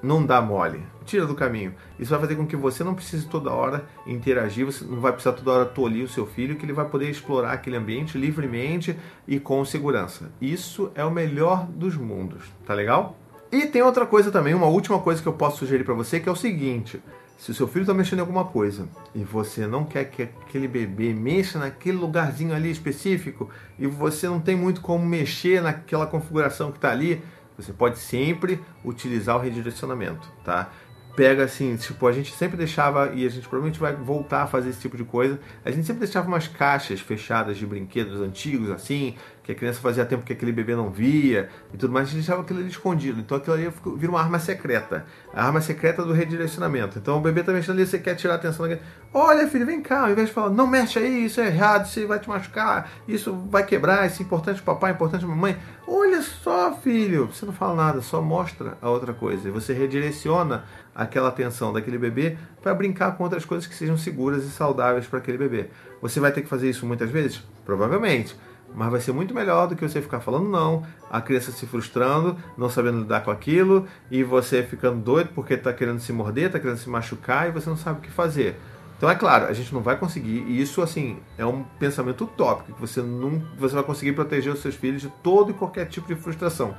não 0.02 0.24
dá 0.24 0.40
mole. 0.40 0.82
Tira 1.04 1.26
do 1.26 1.34
caminho. 1.34 1.74
Isso 1.98 2.10
vai 2.10 2.20
fazer 2.20 2.36
com 2.36 2.46
que 2.46 2.56
você 2.56 2.82
não 2.82 2.94
precise 2.94 3.26
toda 3.26 3.50
hora 3.50 3.86
interagir, 4.06 4.66
você 4.66 4.84
não 4.84 5.00
vai 5.00 5.12
precisar 5.12 5.34
toda 5.34 5.52
hora 5.52 5.64
tolir 5.64 6.04
o 6.04 6.08
seu 6.08 6.26
filho, 6.26 6.56
que 6.56 6.64
ele 6.64 6.72
vai 6.72 6.88
poder 6.88 7.10
explorar 7.10 7.52
aquele 7.52 7.76
ambiente 7.76 8.18
livremente 8.18 8.96
e 9.26 9.38
com 9.38 9.64
segurança. 9.64 10.30
Isso 10.40 10.90
é 10.94 11.04
o 11.04 11.10
melhor 11.10 11.66
dos 11.66 11.96
mundos, 11.96 12.44
tá 12.66 12.74
legal? 12.74 13.16
E 13.50 13.66
tem 13.66 13.82
outra 13.82 14.04
coisa 14.04 14.30
também, 14.30 14.54
uma 14.54 14.66
última 14.66 14.98
coisa 14.98 15.22
que 15.22 15.28
eu 15.28 15.32
posso 15.32 15.58
sugerir 15.58 15.84
para 15.84 15.94
você, 15.94 16.18
que 16.18 16.28
é 16.28 16.32
o 16.32 16.36
seguinte: 16.36 17.00
se 17.36 17.50
o 17.50 17.54
seu 17.54 17.68
filho 17.68 17.82
está 17.82 17.92
mexendo 17.92 18.18
em 18.18 18.22
alguma 18.22 18.44
coisa 18.44 18.88
e 19.14 19.22
você 19.22 19.66
não 19.66 19.84
quer 19.84 20.04
que 20.06 20.22
aquele 20.22 20.66
bebê 20.66 21.12
mexa 21.12 21.58
naquele 21.58 21.98
lugarzinho 21.98 22.54
ali 22.54 22.70
específico 22.70 23.50
e 23.78 23.86
você 23.86 24.26
não 24.26 24.40
tem 24.40 24.56
muito 24.56 24.80
como 24.80 25.04
mexer 25.04 25.60
naquela 25.60 26.06
configuração 26.06 26.70
que 26.72 26.78
está 26.78 26.90
ali, 26.90 27.22
você 27.56 27.72
pode 27.72 27.98
sempre 27.98 28.60
utilizar 28.84 29.36
o 29.36 29.40
redirecionamento, 29.40 30.30
tá? 30.44 30.70
Pega 31.14 31.44
assim, 31.44 31.74
tipo, 31.76 32.06
a 32.06 32.12
gente 32.12 32.34
sempre 32.34 32.58
deixava, 32.58 33.12
e 33.14 33.24
a 33.24 33.30
gente 33.30 33.48
provavelmente 33.48 33.80
vai 33.80 33.94
voltar 33.94 34.42
a 34.42 34.46
fazer 34.46 34.68
esse 34.68 34.80
tipo 34.80 34.98
de 34.98 35.04
coisa, 35.04 35.40
a 35.64 35.70
gente 35.70 35.86
sempre 35.86 36.00
deixava 36.00 36.28
umas 36.28 36.46
caixas 36.46 37.00
fechadas 37.00 37.56
de 37.56 37.66
brinquedos 37.66 38.20
antigos, 38.20 38.70
assim, 38.70 39.14
que 39.46 39.52
a 39.52 39.54
criança 39.54 39.80
fazia 39.80 40.04
tempo 40.04 40.24
que 40.24 40.32
aquele 40.32 40.50
bebê 40.50 40.74
não 40.74 40.90
via 40.90 41.48
e 41.72 41.76
tudo 41.76 41.92
mais, 41.92 42.08
a 42.08 42.10
gente 42.10 42.16
deixava 42.16 42.42
aquilo 42.42 42.58
ali 42.58 42.68
escondido. 42.68 43.20
Então 43.20 43.38
aquilo 43.38 43.54
ali 43.54 43.72
vira 43.96 44.10
uma 44.10 44.20
arma 44.20 44.40
secreta. 44.40 45.06
A 45.32 45.46
arma 45.46 45.60
secreta 45.60 46.02
do 46.02 46.12
redirecionamento. 46.12 46.98
Então 46.98 47.18
o 47.18 47.20
bebê 47.20 47.44
tá 47.44 47.52
mexendo 47.52 47.76
ali, 47.76 47.86
você 47.86 47.96
quer 47.96 48.16
tirar 48.16 48.32
a 48.32 48.36
atenção 48.38 48.66
daquele. 48.66 48.84
Olha, 49.14 49.46
filho, 49.46 49.64
vem 49.64 49.80
cá, 49.80 50.00
ao 50.00 50.10
invés 50.10 50.26
de 50.26 50.34
falar, 50.34 50.50
não 50.50 50.66
mexe 50.66 50.98
aí, 50.98 51.26
isso 51.26 51.40
é 51.40 51.46
errado, 51.46 51.86
isso 51.86 52.08
vai 52.08 52.18
te 52.18 52.28
machucar, 52.28 52.90
isso 53.06 53.32
vai 53.48 53.64
quebrar, 53.64 54.04
isso 54.08 54.20
é 54.20 54.24
importante 54.24 54.60
pro 54.60 54.74
papai, 54.74 54.90
importante 54.90 55.24
pra 55.24 55.32
mamãe. 55.32 55.56
Olha 55.86 56.20
só, 56.22 56.74
filho, 56.74 57.26
você 57.26 57.46
não 57.46 57.52
fala 57.52 57.76
nada, 57.76 58.00
só 58.00 58.20
mostra 58.20 58.76
a 58.82 58.90
outra 58.90 59.14
coisa. 59.14 59.46
E 59.46 59.52
você 59.52 59.72
redireciona 59.72 60.64
aquela 60.92 61.28
atenção 61.28 61.72
daquele 61.72 61.98
bebê 61.98 62.36
para 62.60 62.74
brincar 62.74 63.16
com 63.16 63.22
outras 63.22 63.44
coisas 63.44 63.68
que 63.68 63.76
sejam 63.76 63.96
seguras 63.96 64.42
e 64.42 64.50
saudáveis 64.50 65.06
para 65.06 65.20
aquele 65.20 65.38
bebê. 65.38 65.70
Você 66.02 66.18
vai 66.18 66.32
ter 66.32 66.42
que 66.42 66.48
fazer 66.48 66.68
isso 66.68 66.84
muitas 66.84 67.10
vezes? 67.10 67.44
Provavelmente 67.64 68.36
mas 68.76 68.90
vai 68.90 69.00
ser 69.00 69.12
muito 69.12 69.34
melhor 69.34 69.66
do 69.66 69.74
que 69.74 69.88
você 69.88 70.02
ficar 70.02 70.20
falando 70.20 70.48
não, 70.50 70.82
a 71.10 71.20
criança 71.20 71.50
se 71.50 71.66
frustrando, 71.66 72.36
não 72.58 72.68
sabendo 72.68 73.00
lidar 73.00 73.22
com 73.24 73.30
aquilo 73.30 73.86
e 74.10 74.22
você 74.22 74.62
ficando 74.62 75.00
doido 75.00 75.30
porque 75.34 75.54
está 75.54 75.72
querendo 75.72 75.98
se 75.98 76.12
morder, 76.12 76.46
está 76.46 76.60
querendo 76.60 76.76
se 76.76 76.90
machucar 76.90 77.48
e 77.48 77.52
você 77.52 77.70
não 77.70 77.76
sabe 77.76 77.98
o 77.98 78.02
que 78.02 78.10
fazer. 78.10 78.54
Então 78.98 79.10
é 79.10 79.14
claro, 79.14 79.46
a 79.46 79.52
gente 79.52 79.72
não 79.74 79.82
vai 79.82 79.96
conseguir, 79.96 80.44
e 80.46 80.60
isso 80.60 80.80
assim 80.80 81.18
é 81.36 81.44
um 81.44 81.62
pensamento 81.78 82.24
utópico, 82.24 82.74
que 82.74 82.80
você 82.80 83.02
não 83.02 83.42
você 83.58 83.74
vai 83.74 83.84
conseguir 83.84 84.12
proteger 84.12 84.52
os 84.52 84.60
seus 84.60 84.74
filhos 84.74 85.02
de 85.02 85.08
todo 85.22 85.50
e 85.50 85.54
qualquer 85.54 85.86
tipo 85.86 86.06
de 86.06 86.14
frustração. 86.14 86.74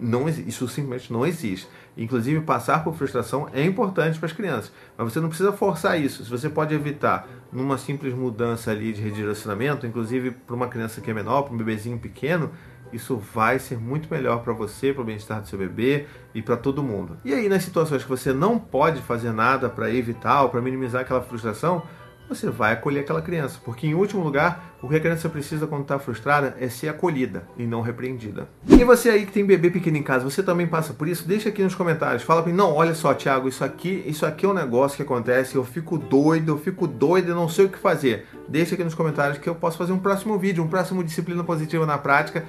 Não, 0.00 0.28
isso 0.28 0.68
simplesmente 0.68 1.12
não 1.12 1.26
existe. 1.26 1.68
Inclusive, 1.96 2.40
passar 2.42 2.84
por 2.84 2.94
frustração 2.94 3.48
é 3.52 3.64
importante 3.64 4.18
para 4.18 4.26
as 4.26 4.32
crianças, 4.32 4.72
mas 4.96 5.12
você 5.12 5.20
não 5.20 5.28
precisa 5.28 5.52
forçar 5.52 6.00
isso. 6.00 6.24
Se 6.24 6.30
você 6.30 6.48
pode 6.48 6.72
evitar 6.72 7.26
numa 7.52 7.76
simples 7.76 8.14
mudança 8.14 8.70
ali 8.70 8.92
de 8.92 9.02
redirecionamento, 9.02 9.86
inclusive 9.86 10.30
para 10.30 10.54
uma 10.54 10.68
criança 10.68 11.00
que 11.00 11.10
é 11.10 11.14
menor, 11.14 11.42
para 11.42 11.54
um 11.54 11.56
bebezinho 11.56 11.98
pequeno, 11.98 12.52
isso 12.92 13.16
vai 13.16 13.58
ser 13.58 13.78
muito 13.78 14.08
melhor 14.10 14.42
para 14.42 14.52
você, 14.52 14.92
para 14.92 15.02
o 15.02 15.04
bem-estar 15.04 15.40
do 15.40 15.48
seu 15.48 15.58
bebê 15.58 16.06
e 16.34 16.40
para 16.40 16.56
todo 16.56 16.82
mundo. 16.82 17.18
E 17.24 17.34
aí, 17.34 17.48
nas 17.48 17.64
situações 17.64 18.02
que 18.02 18.08
você 18.08 18.32
não 18.32 18.58
pode 18.58 19.02
fazer 19.02 19.32
nada 19.32 19.68
para 19.68 19.92
evitar 19.92 20.42
ou 20.42 20.48
para 20.48 20.60
minimizar 20.60 21.02
aquela 21.02 21.20
frustração, 21.20 21.82
você 22.28 22.50
vai 22.50 22.72
acolher 22.72 23.00
aquela 23.00 23.22
criança. 23.22 23.58
Porque, 23.64 23.86
em 23.86 23.94
último 23.94 24.22
lugar, 24.22 24.76
o 24.82 24.88
que 24.88 24.96
a 24.96 25.00
criança 25.00 25.28
precisa 25.28 25.66
quando 25.66 25.82
está 25.82 25.98
frustrada 25.98 26.56
é 26.60 26.68
ser 26.68 26.88
acolhida 26.88 27.48
e 27.56 27.66
não 27.66 27.80
repreendida. 27.80 28.48
E 28.66 28.84
você 28.84 29.08
aí 29.08 29.26
que 29.26 29.32
tem 29.32 29.44
bebê 29.44 29.70
pequeno 29.70 29.96
em 29.96 30.02
casa, 30.02 30.24
você 30.24 30.42
também 30.42 30.66
passa 30.66 30.92
por 30.92 31.08
isso? 31.08 31.26
Deixa 31.26 31.48
aqui 31.48 31.62
nos 31.62 31.74
comentários. 31.74 32.22
Fala 32.22 32.42
para 32.42 32.52
mim, 32.52 32.56
não, 32.56 32.74
olha 32.74 32.94
só, 32.94 33.14
Thiago, 33.14 33.48
isso 33.48 33.64
aqui, 33.64 34.02
isso 34.06 34.26
aqui 34.26 34.46
é 34.46 34.48
um 34.48 34.54
negócio 34.54 34.96
que 34.96 35.02
acontece, 35.02 35.56
eu 35.56 35.64
fico 35.64 35.98
doido, 35.98 36.52
eu 36.52 36.58
fico 36.58 36.86
doido, 36.86 37.30
eu 37.30 37.34
não 37.34 37.48
sei 37.48 37.64
o 37.64 37.68
que 37.68 37.78
fazer. 37.78 38.26
Deixa 38.48 38.74
aqui 38.74 38.84
nos 38.84 38.94
comentários 38.94 39.38
que 39.38 39.48
eu 39.48 39.54
posso 39.54 39.78
fazer 39.78 39.92
um 39.92 39.98
próximo 39.98 40.38
vídeo, 40.38 40.62
um 40.62 40.68
próximo 40.68 41.02
Disciplina 41.02 41.42
Positiva 41.42 41.84
na 41.86 41.98
Prática, 41.98 42.44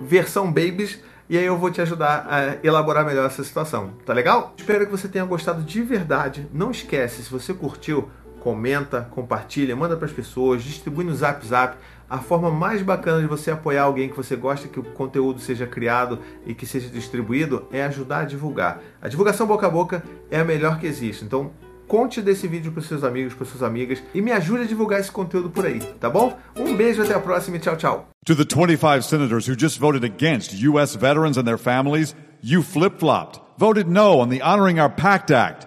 versão 0.00 0.46
babies, 0.46 1.00
e 1.28 1.36
aí 1.36 1.44
eu 1.44 1.56
vou 1.56 1.70
te 1.70 1.80
ajudar 1.80 2.26
a 2.30 2.64
elaborar 2.64 3.04
melhor 3.04 3.26
essa 3.26 3.42
situação. 3.42 3.90
Tá 4.04 4.12
legal? 4.12 4.54
Espero 4.56 4.86
que 4.86 4.92
você 4.92 5.08
tenha 5.08 5.24
gostado 5.24 5.62
de 5.62 5.82
verdade. 5.82 6.46
Não 6.52 6.70
esquece, 6.70 7.22
se 7.22 7.30
você 7.30 7.52
curtiu, 7.52 8.08
comenta, 8.46 9.08
compartilha, 9.10 9.74
manda 9.74 9.96
para 9.96 10.06
as 10.06 10.12
pessoas, 10.12 10.62
distribui 10.62 11.04
no 11.04 11.12
Zap 11.12 11.44
Zap. 11.44 11.76
A 12.08 12.18
forma 12.18 12.48
mais 12.48 12.80
bacana 12.80 13.20
de 13.20 13.26
você 13.26 13.50
apoiar 13.50 13.82
alguém 13.82 14.08
que 14.08 14.16
você 14.16 14.36
gosta 14.36 14.68
que 14.68 14.78
o 14.78 14.84
conteúdo 14.84 15.40
seja 15.40 15.66
criado 15.66 16.20
e 16.46 16.54
que 16.54 16.64
seja 16.64 16.88
distribuído 16.88 17.66
é 17.72 17.82
ajudar 17.82 18.20
a 18.20 18.24
divulgar. 18.24 18.80
A 19.02 19.08
divulgação 19.08 19.48
boca 19.48 19.66
a 19.66 19.68
boca 19.70 20.00
é 20.30 20.38
a 20.38 20.44
melhor 20.44 20.78
que 20.78 20.86
existe. 20.86 21.24
Então, 21.24 21.50
conte 21.88 22.22
desse 22.22 22.46
vídeo 22.46 22.70
para 22.70 22.84
seus 22.84 23.02
amigos, 23.02 23.34
para 23.34 23.44
suas 23.44 23.64
amigas 23.64 24.00
e 24.14 24.22
me 24.22 24.30
ajude 24.30 24.62
a 24.62 24.66
divulgar 24.66 25.00
esse 25.00 25.10
conteúdo 25.10 25.50
por 25.50 25.66
aí, 25.66 25.80
tá 25.98 26.08
bom? 26.08 26.38
Um 26.56 26.76
beijo, 26.76 27.02
até 27.02 27.14
a 27.14 27.20
próxima 27.20 27.56
e 27.56 27.58
tchau, 27.58 27.76
tchau. 27.76 28.08
To 28.26 28.36
the 28.36 28.44
25 28.44 29.02
senators 29.02 29.48
who 29.48 29.56
just 29.58 29.80
voted 29.80 30.04
against 30.04 30.54
US 30.68 30.94
veterans 30.94 31.36
and 31.36 31.42
their 31.42 31.58
families, 31.58 32.14
you 32.40 32.62
flip-flopped. 32.62 33.40
Voted 33.58 33.88
no 33.88 34.20
on 34.20 34.28
the 34.28 34.40
Honoring 34.40 34.78
Our 34.78 34.90
Pact 34.90 35.32
Act. 35.32 35.66